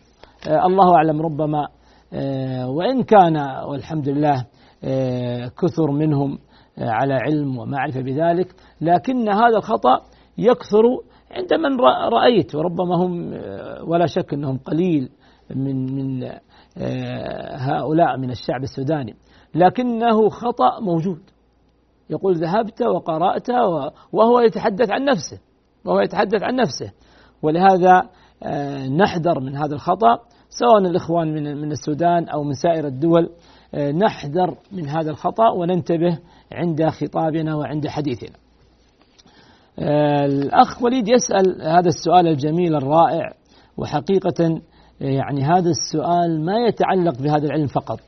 آه، 0.48 0.66
الله 0.66 0.96
أعلم 0.96 1.22
ربما 1.22 1.68
آه، 2.14 2.70
وإن 2.70 3.04
كان 3.04 3.38
والحمد 3.70 4.10
لله 4.10 4.46
آه، 4.84 5.48
كثر 5.48 5.92
منهم 5.92 6.38
آه، 6.78 6.90
على 6.90 7.14
علم 7.14 7.58
ومعرفة 7.58 8.02
بذلك 8.02 8.56
لكن 8.82 9.30
هذا 9.30 9.58
الخطأ 9.58 10.02
يكثر 10.38 10.84
عند 11.36 11.54
من 11.54 11.78
رأ- 11.78 12.14
رأيت 12.14 12.56
وربما 12.56 12.96
هم 12.96 13.34
آه، 13.34 13.84
ولا 13.84 14.06
شك 14.06 14.34
أنهم 14.34 14.58
قليل 14.58 15.10
من 15.56 15.96
من 15.96 16.24
آه، 16.78 17.56
هؤلاء 17.58 18.18
من 18.18 18.32
الشعب 18.32 18.64
السوداني. 18.64 19.16
لكنه 19.56 20.30
خطأ 20.30 20.80
موجود. 20.80 21.20
يقول 22.10 22.36
ذهبت 22.36 22.82
وقرأت 22.82 23.50
وهو 24.14 24.40
يتحدث 24.40 24.92
عن 24.92 25.06
نفسه 25.06 25.40
وهو 25.86 26.00
يتحدث 26.00 26.44
عن 26.44 26.56
نفسه. 26.56 26.92
ولهذا 27.42 28.02
آه، 28.44 28.88
نحذر 28.88 29.40
من 29.40 29.56
هذا 29.56 29.76
الخطأ 29.76 30.20
سواء 30.50 30.78
الإخوان 30.78 31.34
من 31.34 31.58
من 31.58 31.72
السودان 31.72 32.30
أو 32.30 32.44
من 32.44 32.54
سائر 32.54 32.88
الدول. 32.88 33.30
نحذر 33.76 34.58
من 34.72 34.88
هذا 34.88 35.10
الخطأ 35.12 35.50
وننتبه 35.50 36.20
عند 36.52 36.90
خطابنا 36.90 37.56
وعند 37.56 37.88
حديثنا. 37.88 38.38
الأخ 39.80 40.84
وليد 40.84 41.08
يسأل 41.08 41.62
هذا 41.62 41.88
السؤال 41.88 42.28
الجميل 42.28 42.76
الرائع 42.76 43.34
وحقيقة 43.78 44.46
آه، 45.02 45.06
يعني 45.06 45.44
هذا 45.44 45.70
السؤال 45.70 46.46
ما 46.46 46.58
يتعلق 46.68 47.22
بهذا 47.22 47.46
العلم 47.46 47.68
فقط 47.68 48.00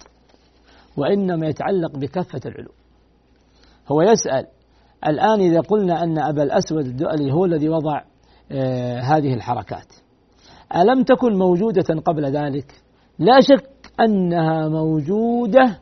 وإنما 0.98 1.48
يتعلق 1.48 1.98
بكافة 1.98 2.42
العلوم. 2.46 2.76
هو 3.92 4.02
يسأل 4.02 4.46
الآن 5.08 5.40
إذا 5.42 5.60
قلنا 5.60 6.04
أن 6.04 6.20
أبا 6.20 6.44
الأسود 6.44 6.86
الدؤلي 6.86 7.32
هو 7.34 7.46
الذي 7.46 7.70
وضع 7.70 8.02
آه، 8.52 9.00
هذه 9.00 9.34
الحركات 9.34 9.94
ألم 10.76 11.04
تكن 11.04 11.36
موجودة 11.38 12.02
قبل 12.06 12.26
ذلك؟ 12.26 12.72
لا 13.20 13.42
شك 13.42 13.92
أنها 14.00 14.70
موجودة 14.70 15.80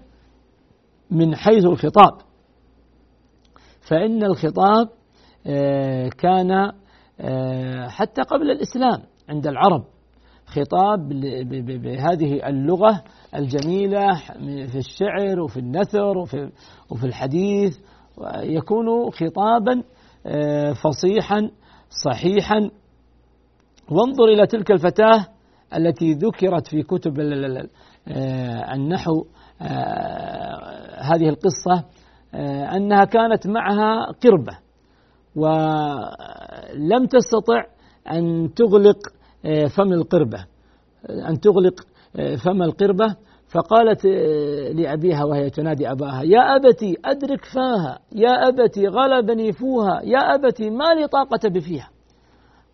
من 1.12 1.36
حيث 1.36 1.66
الخطاب 1.66 2.18
فإن 3.82 4.24
الخطاب 4.24 4.90
كان 6.10 6.72
آه، 7.20 7.88
حتى 7.88 8.22
قبل 8.22 8.52
الإسلام 8.52 9.02
عند 9.30 9.48
العرب 9.48 9.84
خطاب 10.46 11.10
بهذه 11.84 12.50
اللغة 12.50 13.04
الجميلة 13.36 14.14
في 14.68 14.78
الشعر 14.78 15.40
وفي 15.40 15.58
النثر 15.60 16.18
وفي, 16.18 17.06
الحديث 17.06 17.78
يكون 18.36 18.86
خطابا 19.12 19.84
آه، 20.26 20.74
فصيحا 20.74 21.50
صحيحا. 22.06 22.70
وانظر 23.92 24.26
إلى 24.26 24.48
تلك 24.48 24.72
الفتاة 24.72 25.28
التي 25.76 26.14
ذكرت 26.14 26.68
في 26.68 26.84
كتب 26.84 27.20
ال- 27.20 27.34
ال- 27.46 27.58
ال- 27.58 27.70
آه، 28.08 28.74
النحو 28.74 29.26
آه، 29.62 31.02
هذه 31.02 31.30
القصة 31.30 31.86
آه، 32.34 32.76
أنها 32.76 33.06
كانت 33.06 33.48
معها 33.48 34.06
قربة. 34.24 34.65
ولم 35.36 37.06
تستطع 37.06 37.64
أن 38.12 38.54
تغلق 38.56 38.98
آه، 39.46 39.66
فم 39.66 39.94
القربة. 39.94 40.46
أن 41.10 41.40
تغلق 41.40 41.74
آه، 42.16 42.36
فم 42.36 42.64
القربة. 42.64 43.16
فقالت 43.48 44.06
آه، 44.06 44.72
لأبيها 44.72 45.24
وهي 45.24 45.50
تنادي 45.50 45.92
أباها 45.92 46.24
يا 46.24 46.56
أبتي 46.56 46.96
أدرك 47.06 47.46
فاها. 47.46 48.00
يا 48.12 48.48
أبتي 48.48 48.88
غلبني 48.88 49.52
فوها. 49.54 50.02
يا 50.04 50.36
أبتي 50.36 50.70
ما 50.70 50.94
لي 50.94 51.08
طاقة 51.08 51.50
بفيها. 51.50 51.90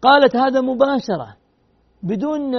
قالت 0.01 0.35
هذا 0.35 0.61
مباشرة. 0.61 1.35
بدون 2.03 2.51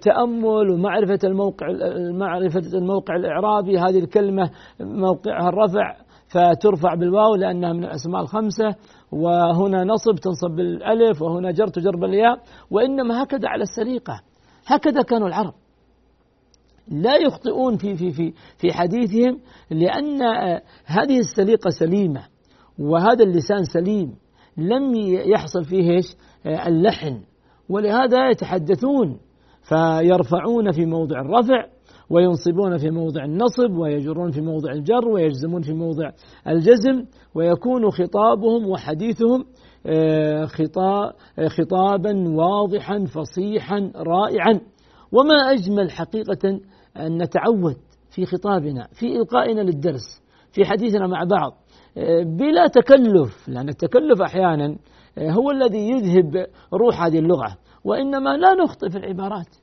تأمل 0.00 0.70
ومعرفة 0.70 1.18
الموقع 1.24 1.66
معرفة 2.12 2.78
الموقع 2.78 3.16
الإعرابي 3.16 3.78
هذه 3.78 3.98
الكلمة 3.98 4.50
موقعها 4.80 5.48
الرفع 5.48 5.96
فترفع 6.28 6.94
بالواو 6.94 7.34
لأنها 7.34 7.72
من 7.72 7.84
الأسماء 7.84 8.22
الخمسة. 8.22 8.74
وهنا 9.12 9.84
نصب 9.84 10.14
تنصب 10.14 10.50
بالألف 10.56 11.22
وهنا 11.22 11.50
جر 11.50 11.66
تجر 11.66 11.96
بالياء 11.96 12.42
وإنما 12.70 13.22
هكذا 13.22 13.48
على 13.48 13.62
السليقة 13.62 14.20
هكذا 14.66 15.02
كانوا 15.02 15.28
العرب. 15.28 15.54
لا 16.88 17.16
يخطئون 17.16 17.76
في 17.76 17.96
في 17.96 18.10
في 18.10 18.32
في 18.58 18.72
حديثهم 18.72 19.40
لأن 19.70 20.22
آه، 20.22 20.62
هذه 20.84 21.18
السليقة 21.18 21.70
سليمة 21.70 22.24
وهذا 22.78 23.24
اللسان 23.24 23.64
سليم 23.64 24.14
لم 24.56 24.94
يحصل 25.34 25.64
فيه 25.64 25.90
إيش؟ 25.90 26.16
آه، 26.46 26.68
اللحن. 26.68 27.20
ولهذا 27.68 28.30
يتحدثون 28.30 29.18
فيرفعون 29.62 30.72
في 30.72 30.86
موضع 30.86 31.20
الرفع 31.20 31.75
وينصبون 32.10 32.78
في 32.78 32.90
موضع 32.90 33.24
النصب 33.24 33.78
ويجرون 33.78 34.30
في 34.30 34.40
موضع 34.40 34.72
الجر 34.72 35.08
ويجزمون 35.08 35.62
في 35.62 35.72
موضع 35.72 36.10
الجزم 36.48 37.04
ويكون 37.34 37.90
خطابهم 37.90 38.68
وحديثهم 38.68 39.44
آه، 39.86 40.48
آه، 41.38 41.48
خطابا 41.48 42.28
واضحا 42.28 43.04
فصيحا 43.04 43.92
رائعا. 43.96 44.60
وما 45.12 45.34
أجمل 45.34 45.90
حقيقة 45.90 46.60
أن 46.96 47.22
نتعود 47.22 47.76
في 48.10 48.26
خطابنا 48.26 48.88
في 48.92 49.16
إلقائنا 49.16 49.60
للدرس 49.60 50.22
في 50.52 50.64
حديثنا 50.64 51.06
مع 51.06 51.24
بعض 51.24 51.52
آه، 51.96 52.22
بلا 52.22 52.66
تكلف 52.66 53.48
لأن 53.48 53.68
التكلف 53.68 54.22
أحيانا 54.22 54.76
هو 55.18 55.50
الذي 55.50 55.90
يذهب 55.90 56.46
روح 56.72 57.02
هذه 57.02 57.18
اللغة. 57.18 57.56
وإنما 57.84 58.36
لا 58.36 58.54
نخطئ 58.54 58.90
في 58.90 58.98
العبارات 58.98 59.56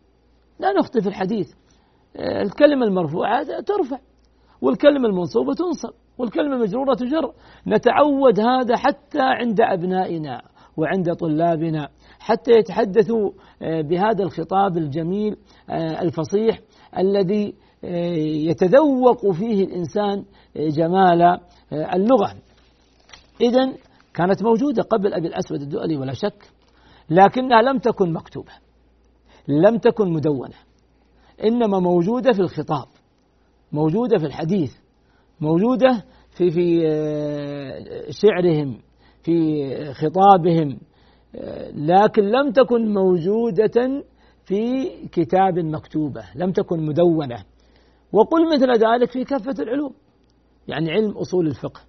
لا 0.60 0.71
نخطئ 0.71 1.01
في 1.01 1.08
الحديث. 1.08 1.47
الكلمة 2.19 2.86
المرفوعة 2.86 3.43
ترفع 3.43 3.99
والكلمة 4.62 5.08
المنصوبة 5.08 5.54
تنصب 5.54 5.93
والكلمة 6.17 6.56
المجرورة 6.56 6.93
تجر. 6.93 7.34
نتعود 7.67 8.39
هذا 8.39 8.76
حتى 8.76 9.21
عند 9.21 9.62
أبنائنا 9.62 10.41
وعند 10.78 11.13
طلابنا 11.13 11.89
حتى 12.19 12.52
يتحدثوا 12.52 13.32
آه، 13.62 13.82
بهذا 13.82 14.23
الخطاب 14.23 14.78
الجميل 14.78 15.36
آه، 15.69 16.02
الفصيح 16.02 16.60
الذي 16.97 17.54
آه، 17.84 18.15
يتذوق 18.49 19.32
فيه 19.32 19.63
الإنسان 19.63 20.26
جمال 20.56 21.39
اللغة. 21.73 22.36
إذا 23.41 23.73
كانت 24.13 24.43
موجودة 24.43 24.84
قبل 24.84 25.13
أبي 25.13 25.28
الأسود 25.28 25.62
الدؤلي 25.62 25.97
ولا 25.97 26.13
شك 26.13 26.52
لكنها 27.10 27.62
لم 27.62 27.78
تكن 27.78 28.13
مكتوبة 28.13 28.52
لم 29.47 29.78
تكن 29.78 30.13
مدونة. 30.13 30.56
إنما 31.43 31.80
موجودة 31.80 32.32
في 32.32 32.39
الخطاب 32.39 32.88
موجودة 33.72 34.17
في 34.17 34.26
الحديث 34.26 34.72
موجودة 35.41 36.04
في 36.38 36.50
في 36.50 36.88
آه، 36.88 38.10
شعرهم 38.10 38.80
في 39.24 39.74
خطابهم 39.93 40.80
آه، 41.36 41.72
لكن 41.72 42.22
لم 42.24 42.52
تكن 42.52 42.93
موجودة 42.93 44.04
في 44.46 44.89
كتاب 45.08 45.60
مكتوبة 45.60 46.24
لم 46.36 46.52
تكن 46.52 46.86
مدونة. 46.86 47.43
وقل 48.13 48.56
مثل 48.56 48.72
ذلك 48.72 49.12
في 49.12 49.24
كافة 49.24 49.56
العلوم 49.63 49.93
يعني 50.67 50.91
علم 50.91 51.12
أصول 51.12 51.48
الفقه 51.48 51.82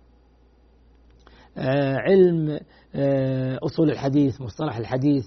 آه، 1.59 1.97
علم 1.97 2.61
آه، 2.95 3.59
أصول 3.63 3.91
الحديث 3.91 4.41
مصطلح 4.41 4.77
الحديث 4.77 5.27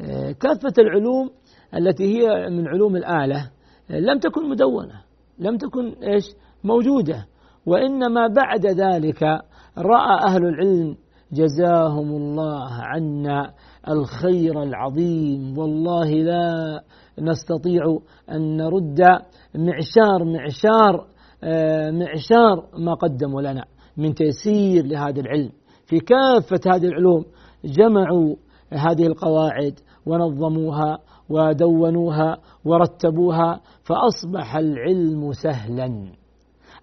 آه، 0.00 0.32
كافة 0.32 0.74
العلوم 0.78 1.30
التي 1.76 2.04
هي 2.04 2.50
من 2.50 2.68
علوم 2.68 2.96
الآلة 2.96 3.50
لم 3.90 4.18
تكن 4.18 4.48
مدونة 4.48 5.04
لم 5.38 5.56
تكن 5.56 5.94
إيش؟ 6.02 6.24
موجودة. 6.64 7.26
وإنما 7.66 8.26
بعد 8.26 8.66
ذلك 8.66 9.22
رأى 9.78 10.24
أهل 10.26 10.44
العلم 10.44 10.96
جزاهم 11.32 12.08
الله 12.08 12.72
عنا 12.72 13.52
الخير 13.88 14.62
العظيم. 14.62 15.58
والله 15.58 16.10
لا 16.10 16.82
نستطيع 17.18 17.98
أن 18.30 18.56
نرد 18.56 19.00
معشار 19.54 20.24
معشار 20.24 21.06
آه، 21.44 21.90
معشار 21.90 22.68
ما 22.78 22.94
قدموا 22.94 23.42
لنا 23.42 23.64
من 23.96 24.14
تيسير 24.14 24.86
لهذا 24.86 25.20
العلم. 25.20 25.50
في 25.86 25.98
كافة 25.98 26.74
هذه 26.74 26.86
العلوم 26.86 27.24
جمعوا 27.64 28.36
هذه 28.72 29.06
القواعد 29.06 29.80
ونظموها 30.06 30.98
ودونوها 31.30 32.38
ورتبوها 32.64 33.60
فأصبح 33.84 34.56
العلم 34.56 35.32
سهلا. 35.32 36.12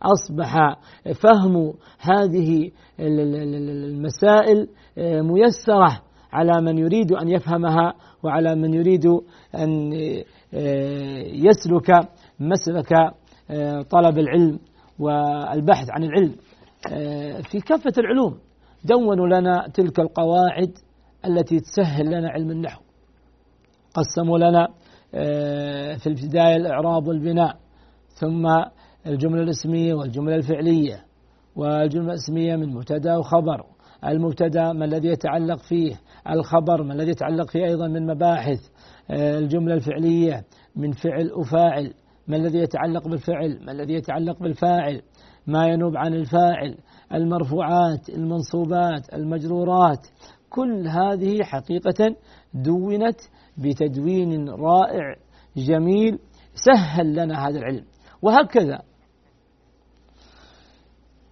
أصبح 0.03 0.77
فهم 1.13 1.73
هذه 1.99 2.71
المسائل 2.99 4.67
آه، 4.97 5.21
ميسرة 5.21 6.01
على 6.33 6.61
من 6.61 6.77
يريد 6.77 7.11
أن 7.11 7.29
يفهمها 7.29 7.93
وعلى 8.23 8.55
من 8.55 8.73
يريد 8.73 9.05
أن 9.55 9.93
آه، 10.53 11.23
يسلك 11.27 11.91
مسلك 12.39 12.93
آه، 13.51 13.81
طلب 13.81 14.19
العلم 14.19 14.59
والبحث 14.99 15.87
عن 15.91 16.03
العلم. 16.03 16.35
في 17.51 17.59
كافة 17.59 17.93
العلوم 17.97 18.37
دونوا 18.85 19.27
لنا 19.27 19.67
تلك 19.73 19.99
القواعد 19.99 20.71
التي 21.25 21.59
تسهل 21.59 22.05
لنا 22.05 22.29
علم 22.29 22.51
النحو. 22.51 22.81
قسموا 23.93 24.37
لنا 24.37 24.67
في 25.97 26.07
البداية 26.07 26.55
الإعراب 26.55 27.07
والبناء 27.07 27.57
ثم 28.09 28.47
الجملة 29.07 29.43
الاسمية 29.43 29.93
والجملة 29.93 30.35
الفعلية 30.35 31.05
والجملة 31.55 32.07
الاسمية 32.07 32.55
من 32.55 32.73
مبتدأ 32.73 33.17
وخبر. 33.17 33.65
المبتدأ 34.05 34.73
ما 34.73 34.85
الذي 34.85 35.07
يتعلق 35.07 35.59
فيه 35.59 35.95
الخبر 36.29 36.83
ما 36.83 36.93
الذي 36.93 37.11
يتعلق 37.11 37.49
فيه 37.49 37.65
أيضا 37.65 37.87
من 37.87 38.07
مباحث 38.07 38.59
آه، 39.11 39.39
الجملة 39.39 39.73
الفعلية 39.73 40.43
من 40.75 40.91
فعل 40.91 41.31
وفاعل 41.33 41.93
ما 42.27 42.37
الذي 42.37 42.57
يتعلق 42.57 43.07
بالفعل 43.07 43.59
ما 43.65 43.71
الذي 43.71 43.93
يتعلق 43.93 44.39
بالفاعل 44.39 45.01
ما 45.47 45.67
ينوب 45.67 45.97
عن 45.97 46.13
الفاعل 46.13 46.77
المرفوعات 47.13 48.09
المنصوبات 48.09 49.13
المجرورات. 49.13 50.07
كل 50.49 50.87
هذه 50.87 51.43
حقيقة 51.43 52.15
دونت 52.53 53.21
بتدوين 53.61 54.49
رائع 54.49 55.15
جميل 55.57 56.19
سهل 56.53 57.13
لنا 57.13 57.47
هذا 57.47 57.59
العلم 57.59 57.85
وهكذا 58.21 58.79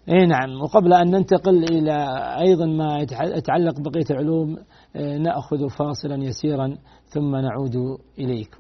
إي 0.10 0.26
نعم 0.26 0.62
وقبل 0.62 0.94
أن 0.94 1.12
ننتقل 1.12 1.64
إلى 1.64 1.94
أيضا 2.40 2.66
ما 2.66 3.00
يتعلق 3.36 3.80
بقية 3.80 4.06
العلوم 4.12 4.58
آه، 4.96 5.18
نأخذ 5.18 5.70
فاصلا 5.70 6.24
يسيرا 6.24 6.78
ثم 7.06 7.36
نعود 7.36 7.76
إليكم. 8.20 8.60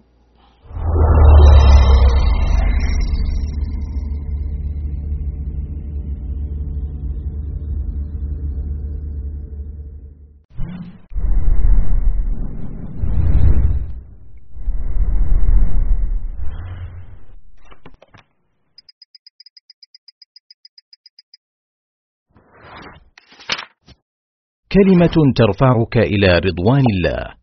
كلمة 24.71 25.33
ترفعك 25.35 25.97
إلى 25.97 26.27
رضوان 26.27 26.83
الله 26.93 27.33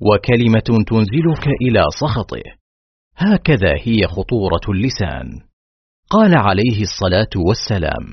وكلمة 0.00 0.84
تنزلك 0.86 1.46
إلى 1.62 1.82
سخطه. 2.00 2.42
هكذا 3.16 3.72
هي 3.82 4.06
خطورة 4.06 4.60
اللسان. 4.68 5.26
قال 6.10 6.34
عليه 6.34 6.82
الصلاة 6.82 7.46
والسلام 7.46 8.04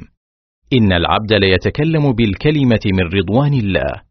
إن 0.74 0.94
العبد 0.94 1.34
ليتكلم 1.34 2.12
بالكلمة 2.14 2.80
من 2.86 3.20
رضوان 3.20 3.54
الله 3.54 4.02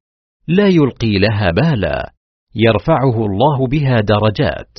لا 0.49 0.69
يلقي 0.69 1.19
لها 1.19 1.51
بالا 1.51 2.13
يرفعه 2.55 3.27
الله 3.27 3.67
بها 3.67 4.01
درجات. 4.01 4.79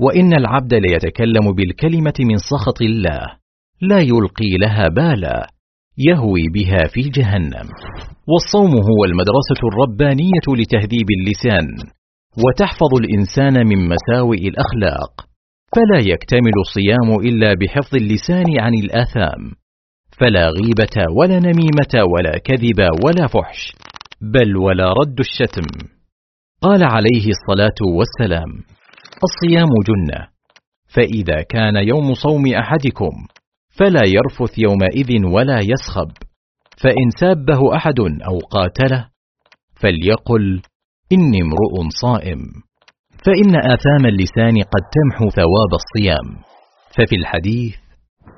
وإن 0.00 0.34
العبد 0.34 0.74
ليتكلم 0.74 1.52
بالكلمة 1.52 2.14
من 2.20 2.36
سخط 2.36 2.82
الله 2.82 3.38
لا 3.80 4.00
يلقي 4.00 4.56
لها 4.60 4.88
بالا 4.88 5.50
يهوي 5.98 6.42
بها 6.54 6.86
في 6.88 7.00
جهنم. 7.00 7.68
والصوم 8.32 8.72
هو 8.90 9.04
المدرسة 9.04 9.60
الربانية 9.70 10.46
لتهذيب 10.58 11.08
اللسان 11.18 11.66
وتحفظ 12.44 12.92
الإنسان 13.00 13.66
من 13.66 13.88
مساوئ 13.88 14.48
الأخلاق 14.48 15.12
فلا 15.76 16.12
يكتمل 16.12 16.56
الصيام 16.66 17.20
إلا 17.28 17.54
بحفظ 17.54 17.94
اللسان 17.94 18.60
عن 18.60 18.74
الآثام 18.74 19.42
فلا 20.18 20.48
غيبة 20.48 20.96
ولا 21.18 21.38
نميمة 21.38 21.94
ولا 22.14 22.38
كذب 22.38 22.80
ولا 23.04 23.26
فحش 23.26 23.72
بل 24.20 24.56
ولا 24.56 24.92
رد 24.92 25.18
الشتم. 25.18 25.66
قال 26.62 26.84
عليه 26.84 27.26
الصلاة 27.36 27.80
والسلام 27.98 28.50
الصيام 29.28 29.70
جنة 29.88 30.28
فإذا 30.86 31.42
كان 31.42 31.88
يوم 31.88 32.14
صوم 32.14 32.46
أحدكم 32.46 33.12
فلا 33.78 34.02
يرفث 34.06 34.58
يومئذ 34.58 35.26
ولا 35.26 35.58
يسخب 35.58 36.10
فإن 36.82 37.10
سابه 37.20 37.76
أحد 37.76 38.00
أو 38.00 38.38
قاتله 38.38 39.08
فليقل 39.80 40.62
إني 41.12 41.42
امرؤ 41.42 41.88
صائم. 42.02 42.38
فإن 43.24 43.56
آثام 43.56 44.06
اللسان 44.06 44.56
قد 44.62 44.82
تمحو 44.96 45.30
ثواب 45.30 45.72
الصيام. 45.74 46.36
ففي 46.96 47.16
الحديث 47.16 47.74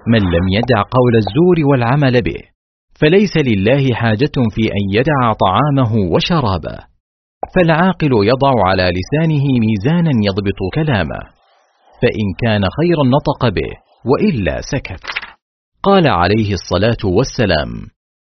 من 0.06 0.18
لم 0.18 0.48
يدع 0.52 0.82
قول 0.82 1.16
الزور 1.16 1.70
والعمل 1.70 2.22
به 2.22 2.42
فليس 3.00 3.36
لله 3.36 3.94
حاجة 3.94 4.36
في 4.54 4.62
أن 4.62 4.84
يدع 4.92 5.32
طعامه 5.32 6.12
وشرابه. 6.12 6.78
فالعاقل 7.54 8.10
يضع 8.12 8.52
على 8.68 8.90
لسانه 8.98 9.44
ميزانا 9.66 10.10
يضبط 10.24 10.60
كلامه. 10.74 11.20
فإن 12.02 12.26
كان 12.38 12.62
خيرا 12.80 13.04
نطق 13.04 13.48
به 13.48 13.70
وإلا 14.10 14.60
سكت. 14.60 15.04
قال 15.82 16.08
عليه 16.08 16.52
الصلاة 16.52 17.02
والسلام 17.04 17.95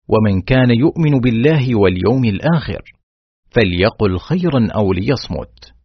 ومن 0.09 0.41
كان 0.41 0.71
يؤمن 0.71 1.21
بالله 1.21 1.77
واليوم 1.77 2.25
الآخر 2.25 2.83
فليقل 3.51 4.19
خيرا 4.19 4.69
أو 4.75 4.93
ليصمت. 4.93 5.77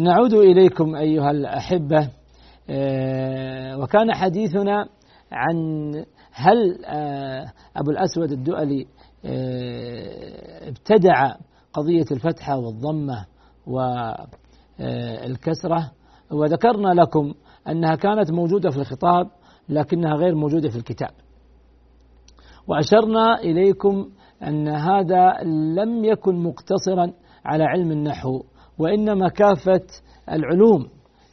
نعود 0.00 0.34
إليكم 0.34 0.94
أيها 0.96 1.30
الأحبة. 1.30 2.10
آه، 2.70 3.78
وكان 3.78 4.14
حديثنا 4.14 4.88
عن 5.34 5.90
هل 6.32 6.84
آه، 6.84 7.52
أبو 7.76 7.90
الأسود 7.90 8.32
الدؤلي 8.32 8.86
آه، 9.24 10.68
ابتدع 10.68 11.34
قضية 11.72 12.04
الفتحة 12.12 12.58
والضمة 12.58 13.26
والكسرة 14.80 15.90
وذكرنا 16.32 16.88
لكم 17.00 17.34
أنها 17.68 17.94
كانت 17.94 18.30
موجودة 18.32 18.70
في 18.70 18.76
الخطاب 18.76 19.30
لكنها 19.68 20.14
غير 20.14 20.34
موجودة 20.34 20.68
في 20.68 20.76
الكتاب. 20.76 21.10
وأشرنا 22.68 23.38
إليكم 23.38 24.10
أن 24.42 24.68
هذا 24.68 25.32
لم 25.76 26.04
يكن 26.04 26.34
مقتصرا 26.42 27.12
على 27.44 27.64
علم 27.64 27.90
النحو 27.90 28.42
وإنما 28.78 29.28
كافة 29.28 29.86
العلوم. 30.30 30.88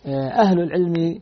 أهل 0.05 0.59
العلم 0.59 1.19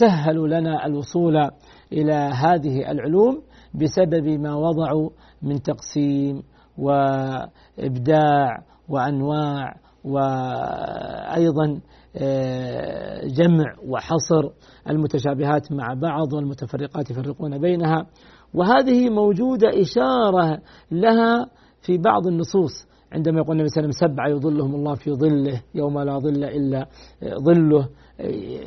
سهلوا 0.00 0.48
لنا 0.48 0.86
الوصول 0.86 1.50
إلى 1.92 2.12
هذه 2.12 2.90
العلوم 2.90 3.42
بسبب 3.74 4.28
ما 4.28 4.54
وضعوا 4.54 5.10
من 5.42 5.62
تقسيم 5.62 6.42
وإبداع 6.78 8.62
وأنواع 8.88 9.74
وأيضا 10.04 11.80
آه، 12.16 13.26
جمع 13.26 13.74
وحصر 13.86 14.48
المتشابهات 14.90 15.72
مع 15.72 15.94
بعض 15.94 16.32
والمتفرقات 16.32 17.10
يفرقون 17.10 17.58
بينها. 17.58 18.06
وهذه 18.54 19.10
موجودة 19.10 19.68
إشارة 19.80 20.58
لها 20.90 21.46
في 21.82 21.98
بعض 21.98 22.26
النصوص. 22.26 22.88
عندما 23.12 23.38
يقول 23.38 23.56
النبي 23.56 23.68
صلى 23.68 23.84
الله 23.84 23.94
عليه 23.94 23.96
وسلم 23.96 24.14
سبعة 24.14 24.28
يظلهم 24.28 24.74
الله 24.74 24.94
في 24.94 25.12
ظله 25.12 25.62
يوم 25.74 25.98
لا 25.98 26.18
ظل 26.18 26.44
إلا 26.44 26.86
ظله. 27.24 27.88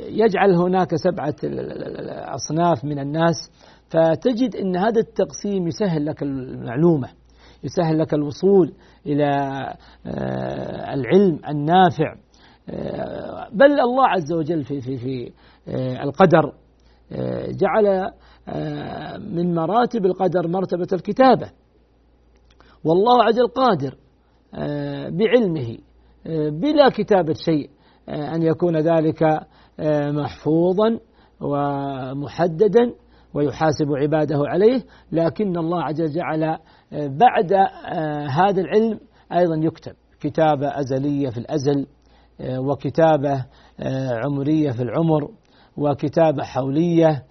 يجعل 0.08 0.54
هناك 0.54 0.94
سبعة 0.94 1.34
أصناف 2.34 2.84
من 2.84 2.98
الناس 2.98 3.50
فتجد 3.88 4.56
أن 4.56 4.76
هذا 4.76 5.00
التقسيم 5.00 5.68
يسهل 5.68 6.06
لك 6.06 6.22
المعلومة 6.22 7.08
يسهل 7.64 7.98
لك 7.98 8.14
الوصول 8.14 8.72
إلى 9.06 9.26
آه، 10.06 10.94
العلم 10.94 11.40
النافع. 11.48 12.14
آه، 12.68 13.48
بل 13.52 13.80
الله 13.80 14.08
عز 14.08 14.32
وجل 14.32 14.64
في 14.64 14.80
في 14.80 14.96
في 14.96 15.32
آه، 15.68 16.02
القدر 16.02 16.52
جعل 17.48 18.12
من 19.20 19.54
مراتب 19.54 20.06
القدر 20.06 20.48
مرتبة 20.48 20.86
الكتابة. 20.92 21.50
والله 22.84 23.24
عز 23.24 23.40
وجل 23.40 23.48
قادر 23.48 23.94
بعلمه 25.10 25.78
بلا 26.50 26.88
كتابة 26.88 27.32
شيء. 27.32 27.70
أن 28.08 28.42
يكون 28.42 28.76
ذلك 28.76 29.40
محفوظا 30.12 30.98
ومحددا 31.40 32.92
ويحاسب 33.34 33.86
عباده 33.96 34.38
عليه 34.46 34.82
لكن 35.12 35.56
الله 35.56 35.82
عز 35.82 36.00
وجل 36.00 36.12
جعل 36.12 36.58
بعد 36.92 37.52
هذا 38.30 38.60
العلم 38.60 39.00
أيضا 39.32 39.56
يكتب 39.56 39.92
كتابة 40.20 40.68
أزلية 40.80 41.30
في 41.30 41.38
الأزل 41.38 41.86
وكتابة 42.58 43.44
عمرية 44.24 44.70
في 44.70 44.82
العمر 44.82 45.28
وكتابة 45.76 46.42
حولية 46.42 47.22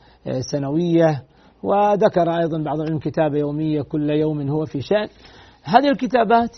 سنوية 0.52 1.24
وذكر 1.64 2.30
أيضا 2.40 2.64
بعض 2.64 2.80
العلم 2.80 3.00
كتابة 3.00 3.38
يومية 3.38 3.82
كل 3.82 4.10
يوم 4.10 4.50
هو 4.50 4.66
في 4.66 4.82
شأن. 4.82 5.08
هذه 5.64 5.90
الكتابات 5.90 6.58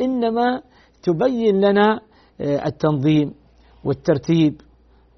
إنما 0.00 0.62
تبين 1.02 1.60
لنا 1.60 2.00
التنظيم 2.42 3.34
والترتيب. 3.84 4.60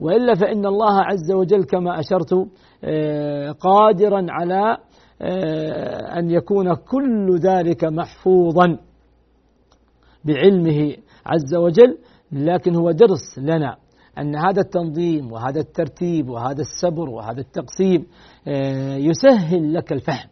وإلا 0.00 0.34
فإن 0.34 0.66
الله 0.66 1.00
عز 1.00 1.32
وجل 1.32 1.64
كما 1.64 2.00
أشرت 2.00 2.48
آه، 2.84 3.50
قادرا 3.50 4.26
على 4.28 4.76
آه، 5.22 6.18
أن 6.18 6.30
يكون 6.30 6.74
كل 6.74 7.38
ذلك 7.38 7.84
محفوظا 7.84 8.78
بعلمه 10.24 10.96
عز 11.26 11.54
وجل. 11.54 11.98
لكن 12.32 12.74
هو 12.74 12.90
درس 12.90 13.38
لنا 13.38 13.76
أن 14.18 14.36
هذا 14.36 14.60
التنظيم 14.60 15.32
وهذا 15.32 15.60
الترتيب 15.60 16.28
وهذا 16.28 16.60
السبر 16.60 17.10
وهذا 17.10 17.40
التقسيم 17.40 18.06
آه، 18.48 18.96
يسهل 18.96 19.74
لك 19.74 19.92
الفهم 19.92 20.28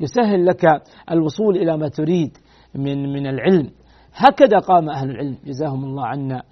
يسهل 0.00 0.46
لك 0.46 0.64
الوصول 1.10 1.56
إلى 1.56 1.76
ما 1.76 1.88
تريد 1.88 2.36
من 2.74 3.12
من 3.12 3.26
العلم. 3.26 3.70
هكذا 4.14 4.58
قام 4.58 4.90
أهل 4.90 5.10
العلم 5.10 5.36
جزاهم 5.44 5.84
الله 5.84 6.06
عنا 6.06 6.42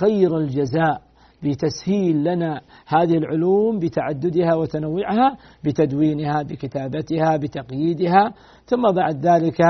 خير 0.00 0.38
الجزاء 0.38 1.06
بتسهيل 1.42 2.24
لنا 2.24 2.60
هذه 2.86 3.16
العلوم 3.16 3.78
بتعددها 3.78 4.54
وتنوعها 4.54 5.36
بتدوينها 5.64 6.42
بكتابتها 6.42 7.36
بتقييدها. 7.36 8.32
ثم 8.66 8.92
بعد 8.92 9.26
ذلك 9.26 9.60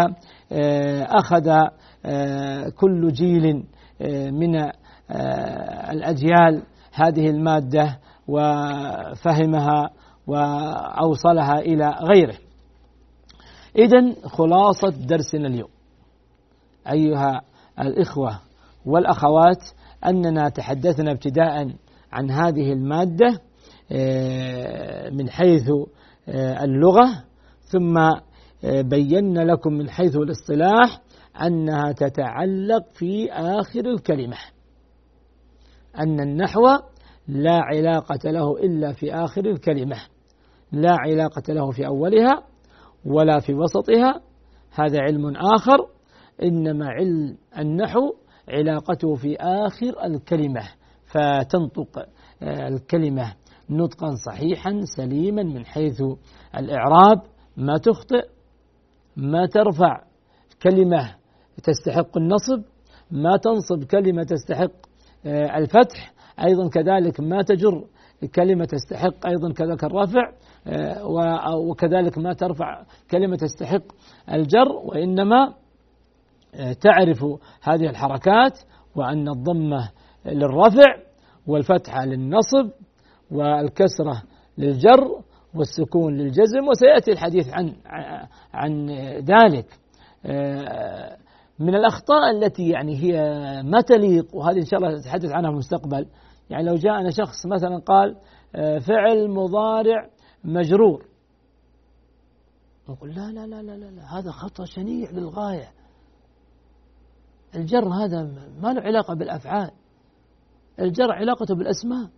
آه، 0.52 1.02
أخذ 1.02 1.48
آه، 2.04 2.68
كل 2.68 3.12
جيل 3.12 3.64
آه، 4.02 4.30
من 4.30 4.56
الأجيال 5.90 6.62
هذه 6.92 7.30
المادة 7.30 7.98
وفهمها 8.28 9.90
وأوصلها 10.26 11.58
إلى 11.58 11.94
غيره. 12.02 12.34
إذا 13.78 14.14
خلاصة 14.24 14.88
درسنا 15.06 15.46
اليوم. 15.46 15.75
أيها 16.90 17.40
الإخوة 17.80 18.40
والأخوات 18.86 19.62
أننا 20.06 20.48
تحدثنا 20.48 21.12
ابتداء 21.12 21.74
عن 22.12 22.30
هذه 22.30 22.72
المادة 22.72 23.40
آه، 23.92 25.10
من 25.10 25.30
حيث 25.30 25.70
آه، 26.28 26.64
اللغة 26.64 27.24
ثم 27.60 27.98
آه، 27.98 28.82
بينا 28.82 29.40
لكم 29.40 29.72
من 29.72 29.90
حيث 29.90 30.16
الاصطلاح 30.16 31.00
أنها 31.42 31.92
تتعلق 31.92 32.84
في 32.92 33.32
آخر 33.32 33.80
الكلمة. 33.80 34.36
أن 35.98 36.20
النحو 36.20 36.62
لا 37.28 37.54
علاقة 37.54 38.30
له 38.30 38.56
إلا 38.56 38.92
في 38.92 39.14
آخر 39.14 39.44
الكلمة. 39.46 39.96
لا 40.72 40.96
علاقة 40.98 41.52
له 41.52 41.70
في 41.70 41.86
أولها 41.86 42.42
ولا 43.04 43.40
في 43.40 43.54
وسطها. 43.54 44.20
هذا 44.72 45.00
علم 45.00 45.36
آخر. 45.36 45.95
إنما 46.42 46.86
علم 46.88 47.36
النحو 47.58 48.12
علاقته 48.48 49.14
في 49.14 49.36
آخر 49.36 50.04
الكلمة 50.04 50.62
فتنطق 51.06 52.06
آه، 52.42 52.68
الكلمة 52.68 53.34
نطقا 53.70 54.14
صحيحا 54.26 54.80
سليما 54.96 55.42
من 55.42 55.66
حيث 55.66 56.02
الإعراب 56.56 57.22
ما 57.56 57.78
تخطئ 57.78 58.28
ما 59.16 59.46
ترفع 59.46 60.02
كلمة 60.62 61.14
تستحق 61.62 62.16
النصب 62.16 62.62
ما 63.10 63.36
تنصب 63.36 63.84
كلمة 63.84 64.22
تستحق 64.22 64.72
آه، 65.26 65.58
الفتح 65.58 66.12
أيضا 66.46 66.68
كذلك 66.68 67.20
ما 67.20 67.42
تجر 67.42 67.84
كلمة 68.34 68.64
تستحق 68.64 69.26
أيضا 69.26 69.52
كذلك 69.52 69.84
الرفع 69.84 70.32
آه، 70.66 71.56
وكذلك 71.56 72.18
ما 72.18 72.32
ترفع 72.32 72.82
كلمة 73.10 73.36
تستحق 73.36 73.82
الجر 74.32 74.68
وإنما 74.84 75.54
تعرف 76.80 77.24
هذه 77.62 77.90
الحركات 77.90 78.58
وأن 78.96 79.28
الضمة 79.28 79.90
للرفع 80.26 80.96
والفتحة 81.46 82.04
للنصب 82.04 82.70
والكسرة 83.30 84.22
للجر 84.58 85.22
والسكون 85.54 86.16
للجزم 86.16 86.68
وسيأتي 86.68 87.12
الحديث 87.12 87.48
عن 87.52 87.76
عن 88.52 88.90
ذلك. 89.18 89.66
من 91.58 91.74
الأخطاء 91.74 92.30
التي 92.30 92.68
يعني 92.68 92.96
هي 92.96 93.22
ما 93.62 93.80
تليق 93.80 94.34
وهذه 94.34 94.56
إن 94.56 94.66
شاء 94.66 94.80
الله 94.80 94.98
نتحدث 94.98 95.30
عنها 95.30 95.50
في 95.50 95.54
المستقبل. 95.54 96.06
يعني 96.50 96.64
لو 96.64 96.74
جاءنا 96.74 97.10
شخص 97.10 97.46
مثلا 97.46 97.78
قال 97.78 98.16
فعل 98.80 99.30
مضارع 99.30 100.08
مجرور. 100.44 101.06
نقول 102.88 103.10
لا 103.10 103.30
لا 103.32 103.46
لا 103.46 103.62
لا 103.62 103.76
لا 103.76 104.18
هذا 104.18 104.30
خطأ 104.30 104.64
شنيع 104.64 105.10
للغاية. 105.10 105.68
الجر 107.56 107.88
هذا 107.88 108.22
ما 108.62 108.72
له 108.72 108.82
علاقة 108.82 109.14
بالأفعال. 109.14 109.70
الجر 110.80 111.12
علاقته 111.12 111.54
بالأسماء. 111.54 112.08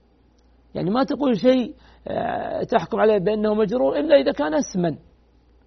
يعني 0.75 0.91
ما 0.91 1.05
تقول 1.05 1.41
شيء 1.41 1.75
آه، 2.09 2.63
تحكم 2.63 3.01
عليه 3.01 3.19
بأنه 3.19 3.55
مجرور 3.55 3.99
إلا 3.99 4.17
إذا 4.17 4.33
كان 4.33 4.55
اسما. 4.55 4.97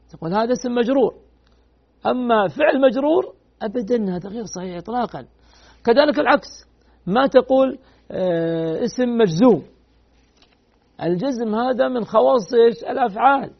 تقول 0.10 0.34
هذا 0.34 0.52
اسم 0.54 0.76
مجرور. 0.76 1.16
أما 2.06 2.48
فعل 2.48 2.82
مجرور 2.82 3.34
أبدا 3.62 4.16
هذا 4.16 4.30
غير 4.30 4.44
صحيح 4.46 4.78
إطلاقا. 4.78 5.26
كذلك 5.84 6.20
العكس. 6.20 6.48
ما 7.08 7.28
تقول 7.28 7.80
آه، 8.12 8.84
اسم 8.84 9.18
مجزوم. 9.18 9.64
الجزم 11.04 11.56
هذا 11.56 11.88
من 11.88 12.06
خواص 12.06 12.54
الأفعال. 12.90 13.52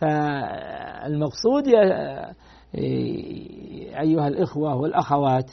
فالمقصود 0.00 1.66
يا 1.66 2.34
أيها 2.74 4.28
الإخوة 4.28 4.74
والأخوات 4.74 5.50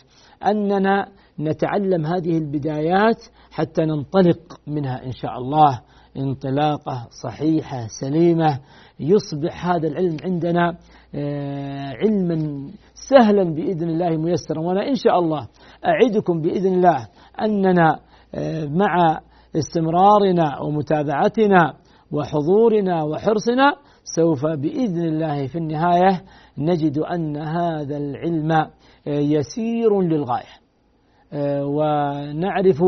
أننا 0.48 1.08
نتعلم 1.40 2.06
هذه 2.06 2.38
البدايات 2.38 3.24
حتى 3.52 3.82
ننطلق 3.82 4.60
منها 4.68 5.06
إن 5.06 5.12
شاء 5.12 5.38
الله. 5.38 5.82
انطلاقة 6.18 7.08
صحيحة 7.24 7.88
سليمة 8.02 8.60
يصبح 9.00 9.68
هذا 9.68 9.88
العلم 9.88 10.18
عندنا 10.24 10.78
آه، 11.16 11.94
علما 11.94 12.70
سهلا 12.94 13.44
بإذن 13.44 13.90
الله 13.90 14.10
ميسرا. 14.18 14.60
وأنا 14.60 14.88
إن 14.88 14.96
شاء 14.96 15.20
الله 15.20 15.48
أعدكم 15.86 16.42
بإذن 16.42 16.74
الله 16.74 17.08
أننا 17.42 18.00
آه، 18.36 18.66
مع 18.66 19.20
استمرارنا 19.56 20.60
ومتابعتنا 20.62 21.74
وحضورنا 22.12 23.04
وحرصنا 23.04 23.76
سوف 24.16 24.46
بإذن 24.46 25.02
الله 25.02 25.48
في 25.48 25.58
النهاية 25.58 26.22
نجد 26.58 26.98
أن 26.98 27.38
هذا 27.38 27.98
العلم 27.98 28.52
آه، 28.52 28.70
يسير 29.08 30.02
للغاية. 30.02 30.66
آه، 31.34 31.66
ونعرف 31.66 32.84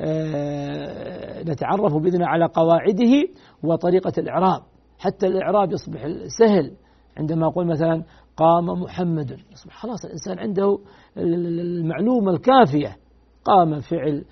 آه، 0.00 1.42
نتعرف 1.42 1.94
بإذن 1.94 2.22
على 2.22 2.44
قواعده 2.46 3.28
وطريقة 3.64 4.12
الإعراب. 4.18 4.62
حتى 4.98 5.26
الإعراب 5.26 5.72
يصبح 5.72 6.06
سهل. 6.38 6.72
عندما 7.16 7.46
أقول 7.46 7.66
مثلا 7.66 8.04
قام 8.36 8.64
محمد 8.64 9.30
يصبح 9.52 9.76
خلاص 9.76 10.04
الإنسان 10.04 10.38
عنده 10.38 10.78
المعلومة 11.16 12.30
الكافية. 12.30 12.96
قام 13.44 13.80
فعل 13.80 14.24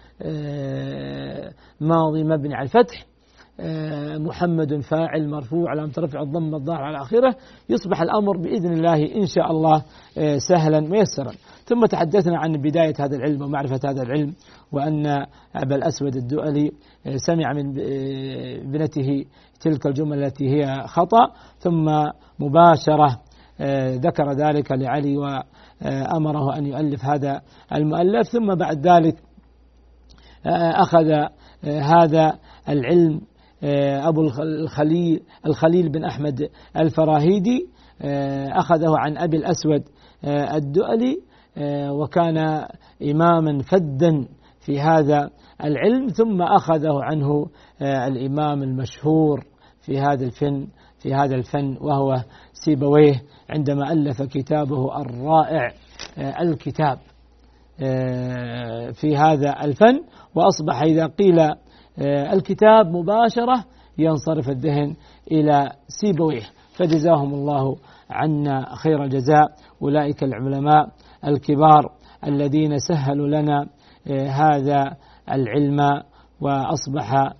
ماضي 1.80 2.24
مبني 2.24 2.54
على 2.54 2.64
الفتح. 2.64 3.09
محمد 4.18 4.80
فاعل 4.80 5.28
مرفوع 5.28 5.70
على 5.70 5.90
رفع 5.98 6.22
الضم 6.22 6.54
الظاهر 6.54 6.82
على 6.82 7.02
آخره. 7.02 7.34
يصبح 7.68 8.02
الأمر 8.02 8.36
بإذن 8.36 8.72
الله 8.72 9.14
إن 9.14 9.26
شاء 9.26 9.50
الله 9.50 9.82
آه، 10.18 10.38
سهلا 10.38 10.80
ميسرا. 10.80 11.32
ثم 11.64 11.86
تحدثنا 11.86 12.38
عن 12.38 12.52
بداية 12.52 12.94
هذا 12.98 13.16
العلم 13.16 13.42
ومعرفة 13.42 13.80
هذا 13.84 14.02
العلم 14.02 14.34
وأن 14.72 15.06
أبا 15.56 15.76
الأسود 15.76 16.16
الدؤلي 16.16 16.70
آه، 17.06 17.16
سمع 17.16 17.52
من 17.52 17.74
ابنته 18.60 19.24
تلك 19.60 19.86
الجمل 19.86 20.24
التي 20.24 20.48
هي 20.48 20.82
خطأ 20.86 21.32
ثم 21.58 22.06
مباشرة 22.38 23.20
ذكر 23.90 24.32
ذلك 24.32 24.72
لعلي 24.72 25.16
وأمره 25.16 26.56
أن 26.56 26.66
يؤلف 26.66 27.04
هذا 27.04 27.40
المؤلف. 27.74 28.28
ثم 28.28 28.54
بعد 28.54 28.86
ذلك 28.86 29.16
أخذ 30.46 31.28
هذا 31.64 32.38
العلم 32.68 33.14
آه، 33.14 33.29
أبو 34.08 34.22
الخليل 34.42 35.20
الخليل 35.46 35.88
بن 35.88 36.04
أحمد 36.04 36.50
الفراهيدي 36.76 37.68
آه، 38.02 38.58
أخذه 38.58 38.94
عن 38.98 39.18
أبي 39.18 39.36
الأسود 39.36 39.82
آه، 40.24 40.56
الدؤلي 40.56 41.20
وكان 41.90 42.66
إماما 43.02 43.62
فدا 43.62 44.26
في 44.60 44.80
هذا 44.80 45.30
العلم 45.64 46.08
ثم 46.08 46.42
أخذه 46.42 47.02
عنه 47.02 47.46
الإمام 47.82 48.62
المشهور 48.62 49.44
في 49.80 49.98
هذا 49.98 50.24
الفن 50.24 50.66
في 50.98 51.14
هذا 51.14 51.34
الفن 51.34 51.76
وهو 51.80 52.24
سيبويه 52.52 53.22
عندما 53.50 53.92
ألف 53.92 54.22
كتابه 54.22 55.00
الرائع 55.00 55.72
الكتاب 56.18 56.98
في 58.92 59.16
هذا 59.16 59.64
الفن 59.64 60.00
وأصبح 60.34 60.82
إذا 60.82 61.06
قيل 61.06 61.38
آه، 61.40 61.56
الكتاب 62.06 62.86
مباشرة 62.86 63.64
ينصرف 63.98 64.48
الذهن 64.48 64.94
إلى 65.32 65.72
سيبويه. 65.88 66.42
فجزاهم 66.76 67.34
الله 67.34 67.76
عنا 68.10 68.74
خير 68.74 69.04
الجزاء. 69.04 69.46
أولئك 69.82 70.24
العلماء 70.24 70.88
الكبار 71.24 71.92
الذين 72.26 72.78
سهلوا 72.78 73.28
لنا 73.28 73.66
آه، 74.06 74.28
هذا 74.28 74.96
العلم 75.32 76.02
وأصبح 76.40 77.32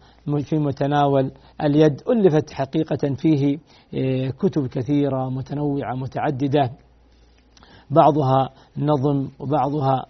في 0.45 0.59
متناول 0.59 1.31
اليد. 1.63 2.01
ألفت 2.09 2.51
حقيقة 2.51 3.15
فيه 3.15 3.59
آه، 3.95 4.31
كتب 4.31 4.67
كثيرة 4.67 5.31
متنوعة 5.31 5.95
متعددة. 5.95 6.71
بعضها 7.91 8.49
نظم 8.79 9.29
وبعضها 9.39 10.07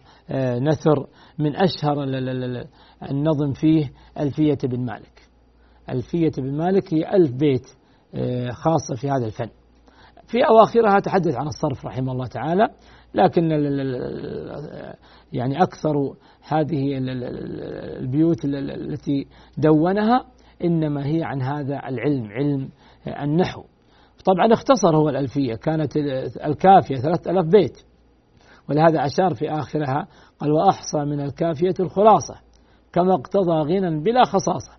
نثر. 0.60 1.06
من 1.38 1.56
أشهر 1.56 2.04
النظم 3.10 3.52
فيه 3.52 3.90
ألفية 4.20 4.58
بن 4.64 4.84
مالك. 4.84 5.22
ألفية 5.90 6.32
بن 6.38 6.56
مالك 6.56 6.94
هي 6.94 7.16
ألف 7.16 7.30
بيت 7.30 7.66
آه، 8.14 8.50
خاصة 8.50 8.94
في 8.94 9.10
هذا 9.10 9.26
الفن. 9.26 9.48
في 10.26 10.38
أواخرها 10.48 11.00
تحدث 11.00 11.34
عن 11.34 11.46
الصرف 11.46 11.86
رحمه 11.86 12.12
الله 12.12 12.26
تعالى 12.26 12.68
لكن 13.14 13.50
يعني 15.32 15.62
أكثر 15.62 16.14
هذه 16.48 16.98
البيوت 17.98 18.44
التي 18.44 19.26
دونها 19.58 20.24
إنما 20.64 21.06
هي 21.06 21.24
عن 21.24 21.42
هذا 21.42 21.80
العلم 21.88 22.28
علم 22.32 22.68
النحو. 23.22 23.62
طبعا 24.24 24.52
اختصر 24.52 24.96
هو 24.96 25.08
الألفية 25.08 25.54
كانت 25.54 25.96
الكافية 26.46 26.96
ثلاثة 26.96 27.30
ألاف 27.30 27.46
بيت. 27.46 27.78
ولهذا 28.68 29.06
أشار 29.06 29.34
في 29.34 29.50
آخرها 29.50 30.06
قال 30.38 30.52
وأحصى 30.52 30.98
من 30.98 31.20
الكافية 31.20 31.74
الخلاصة. 31.80 32.34
كما 32.92 33.14
اقتضى 33.14 33.52
غنى 33.52 34.00
بلا 34.00 34.24
خصاصة. 34.24 34.72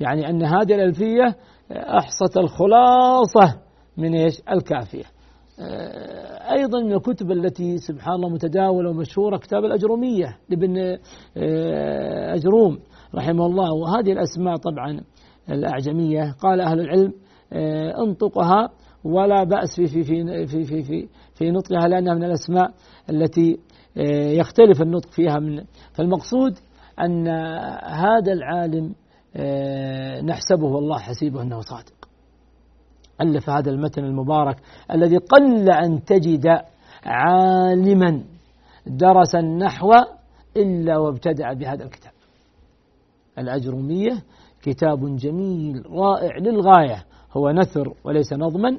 يعني 0.00 0.30
أن 0.30 0.42
هذه 0.42 0.74
الألفية 0.74 1.36
أحصت 1.72 2.36
الخلاصة 2.36 3.60
من 3.96 4.14
إيش؟ 4.14 4.42
الكافية. 4.52 5.04
آه، 5.60 6.52
أيضا 6.52 6.80
من 6.80 6.92
الكتب 6.92 7.30
التي 7.30 7.78
سبحان 7.78 8.14
الله 8.14 8.28
متداولة 8.28 8.90
ومشهورة 8.90 9.36
كتاب 9.36 9.64
الأجرومية 9.64 10.38
لابن 10.48 10.78
آه، 11.36 12.34
أجروم 12.34 12.78
رحمه 13.14 13.46
الله. 13.46 13.72
وهذه 13.72 14.12
الأسماء 14.12 14.56
طبعا 14.56 15.00
الأعجمية. 15.50 16.34
قال 16.40 16.60
أهل 16.60 16.80
العلم 16.80 17.12
آه، 17.52 18.02
انطقها 18.02 18.70
ولا 19.04 19.44
بأس 19.44 19.76
في 19.76 19.86
في 19.86 20.02
في 20.02 20.46
في 20.46 20.64
في, 20.64 20.82
في, 20.82 21.08
في 21.34 21.50
نطقها 21.50 21.88
لأنها 21.88 22.14
من 22.14 22.24
الأسماء 22.24 22.70
التي 23.10 23.58
يختلف 24.38 24.82
النطق 24.82 25.10
فيها 25.10 25.38
من. 25.38 25.64
فالمقصود 25.92 26.58
أن 27.00 27.28
هذا 27.84 28.32
العالم 28.32 28.94
آه، 29.36 30.20
نحسبه 30.20 30.66
والله 30.66 30.98
حسيبه 30.98 31.42
أنه 31.42 31.60
صادق. 31.60 32.08
ألف 33.20 33.50
هذا 33.50 33.70
المتن 33.70 34.04
المبارك 34.04 34.56
الذي 34.90 35.16
قل 35.16 35.70
أن 35.70 36.04
تجد 36.04 36.46
عالما 37.04 38.22
درس 38.86 39.34
النحو 39.34 39.92
إلا 40.56 40.98
وابتدع 40.98 41.52
بهذا 41.52 41.84
الكتاب. 41.84 42.12
الأجرمية 43.38 44.22
كتاب 44.62 45.16
جميل 45.16 45.82
رائع 45.90 46.38
للغاية. 46.38 47.04
هو 47.32 47.50
نثر 47.50 47.94
وليس 48.04 48.32
نظما. 48.32 48.78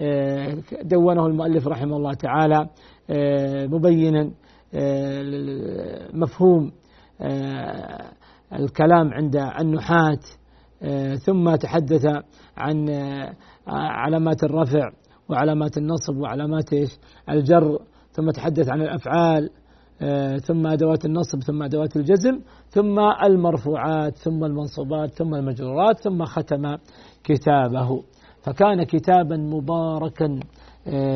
آه، 0.00 0.56
دونه 0.82 1.26
المؤلف 1.26 1.68
رحمه 1.68 1.96
الله 1.96 2.14
تعالى 2.14 2.68
آه، 3.10 3.66
مبينا 3.66 4.30
مفهوم 6.14 6.72
الكلام 8.52 9.14
عند 9.14 9.36
النحاة 9.36 10.18
آه، 10.82 11.14
ثم 11.14 11.54
تحدث 11.54 12.06
عن 12.56 12.88
آه، 12.88 13.34
علامات 13.68 14.44
الرفع 14.44 14.90
وعلامات 15.28 15.78
النصب 15.78 16.16
وعلامات 16.16 16.70
الجر 17.30 17.78
ثم 18.12 18.30
تحدث 18.30 18.68
عن 18.68 18.82
الأفعال 18.82 19.50
ثم 20.40 20.66
أدوات 20.66 21.04
النصب 21.04 21.42
ثم 21.42 21.62
أدوات 21.62 21.96
الجزم 21.96 22.40
ثم 22.68 23.00
المرفوعات 23.24 24.16
ثم 24.16 24.44
المنصوبات 24.44 25.14
ثم 25.14 25.34
المجرورات 25.34 26.00
ثم 26.00 26.24
ختم 26.24 26.76
كتابه. 27.24 28.02
فكان 28.42 28.82
كتابا 28.82 29.36
مباركا 29.36 30.40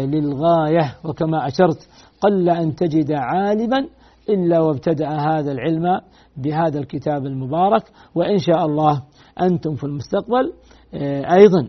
للغاية 0.07 0.96
وكما 1.05 1.46
أشرت 1.46 1.88
قل 2.20 2.48
أن 2.51 2.74
تجد 2.74 3.12
عالما 3.12 3.88
إلا 4.31 4.61
وابتدأ 4.61 5.09
هذا 5.09 5.53
العلم 5.53 6.01
بهذا 6.37 6.78
الكتاب 6.78 7.26
المبارك 7.26 7.83
وإن 8.14 8.39
شاء 8.39 8.66
الله 8.66 9.03
أنتم 9.41 9.74
في 9.74 9.85
المستقبل 9.85 10.53
آه، 10.95 11.35
أيضا 11.35 11.68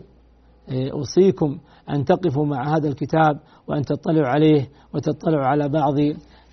آه، 0.68 0.90
أوصيكم 0.92 1.58
أن 1.90 2.04
تقفوا 2.04 2.46
مع 2.46 2.76
هذا 2.76 2.88
الكتاب 2.88 3.40
وأن 3.68 3.82
تطلعوا 3.82 4.28
عليه 4.28 4.68
وتطلعوا 4.94 5.46
على 5.46 5.68
بعض 5.68 5.94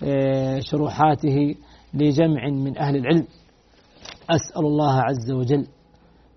آه، 0.02 0.60
شروحاته 0.60 1.54
لجمع 1.94 2.48
من 2.48 2.78
أهل 2.78 2.96
العلم. 2.96 3.26
أسأل 4.30 4.66
الله 4.66 5.00
عز 5.00 5.30
وجل 5.30 5.66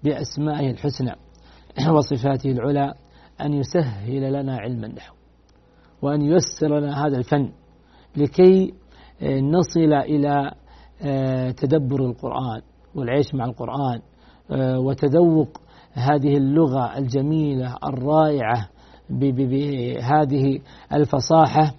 بأسمائه 0.04 0.72
الحسنى 0.72 1.16
وصفاته 1.98 2.52
العلى 2.52 2.94
أن 3.42 3.54
يسهل 3.54 4.34
لنا 4.34 4.58
علم 4.58 4.86
النحو 4.86 5.14
وأن 6.02 6.22
ييسر 6.22 6.80
لنا 6.80 7.06
هذا 7.06 7.18
الفن 7.18 7.52
لكي 8.18 8.74
نصل 9.22 9.94
إلى 9.94 10.52
آه، 11.02 11.52
تدبر 11.52 12.06
القرآن 12.06 12.62
والعيش 12.96 13.34
مع 13.34 13.46
القرآن 13.46 14.02
آه، 14.52 14.80
وتذوق 14.80 15.62
هذه 15.94 16.38
اللغة 16.38 16.98
الجميلة 16.98 17.76
الرائعة 17.84 18.70
بهذه 19.10 20.60
الفصاحة 20.94 21.74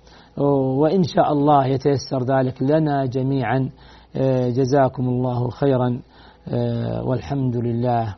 وإن 0.78 1.03
شاء 1.03 1.32
الله 1.32 1.66
يتيسر 1.66 2.22
ذلك 2.22 2.62
لنا 2.62 3.07
جميعا. 3.07 3.70
آه، 4.16 4.49
جزاكم 4.49 5.09
الله 5.09 5.51
خيرا. 5.51 6.01
والحمد 7.03 7.57
لله 7.57 8.16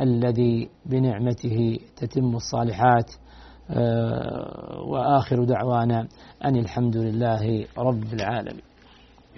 الذي 0.00 0.68
بنعمته 0.86 1.78
تتم 1.96 2.36
الصالحات. 2.36 3.12
وآخر 4.90 5.44
دعوانا 5.44 6.00
أن 6.44 6.56
الحمد 6.56 6.96
لله 6.96 7.42
رب 7.78 8.08
العالمين. 8.18 8.66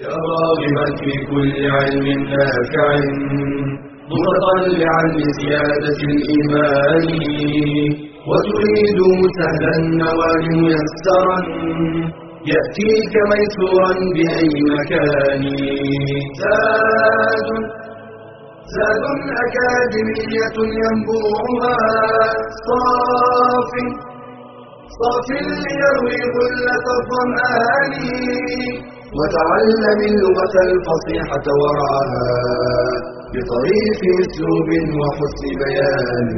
يا 0.05 0.15
راغبا 0.33 0.87
في 1.01 1.13
كل 1.31 1.55
علم 1.77 2.07
نافع 2.33 2.89
متطلعا 4.13 5.03
لزيادة 5.19 6.01
الإيمان 6.13 7.07
وتريد 8.29 8.99
سهلا 9.39 9.73
النوال 9.83 10.45
ميسرا 10.65 11.39
يأتيك 12.53 13.15
ميسورا 13.33 13.93
بأي 14.15 14.55
مكان. 14.77 15.43
زاد 16.41 17.49
زاد 18.77 19.05
أكاديمية 19.45 20.57
ينبوعها 20.83 21.77
صاف 22.67 23.73
صاف 24.97 25.29
ليروي 25.31 26.21
غلة 26.37 26.87
الظمآن 26.99 27.95
وتعلم 29.19 30.01
اللغة 30.11 30.55
الفصيحة 30.69 31.47
ورعاها 31.61 32.31
بطريق 33.33 34.01
أسلوب 34.23 34.69
وحسن 35.01 35.45
بيان. 35.61 36.29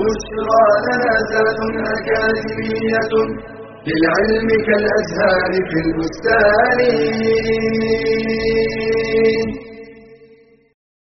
بشرى 0.00 0.64
لنا 0.86 1.14
ذات 1.30 1.60
أكاديمية 1.96 3.12
للعلم 3.86 4.48
كالأزهار 4.66 5.52
في 5.68 5.78
البستان. 5.84 6.78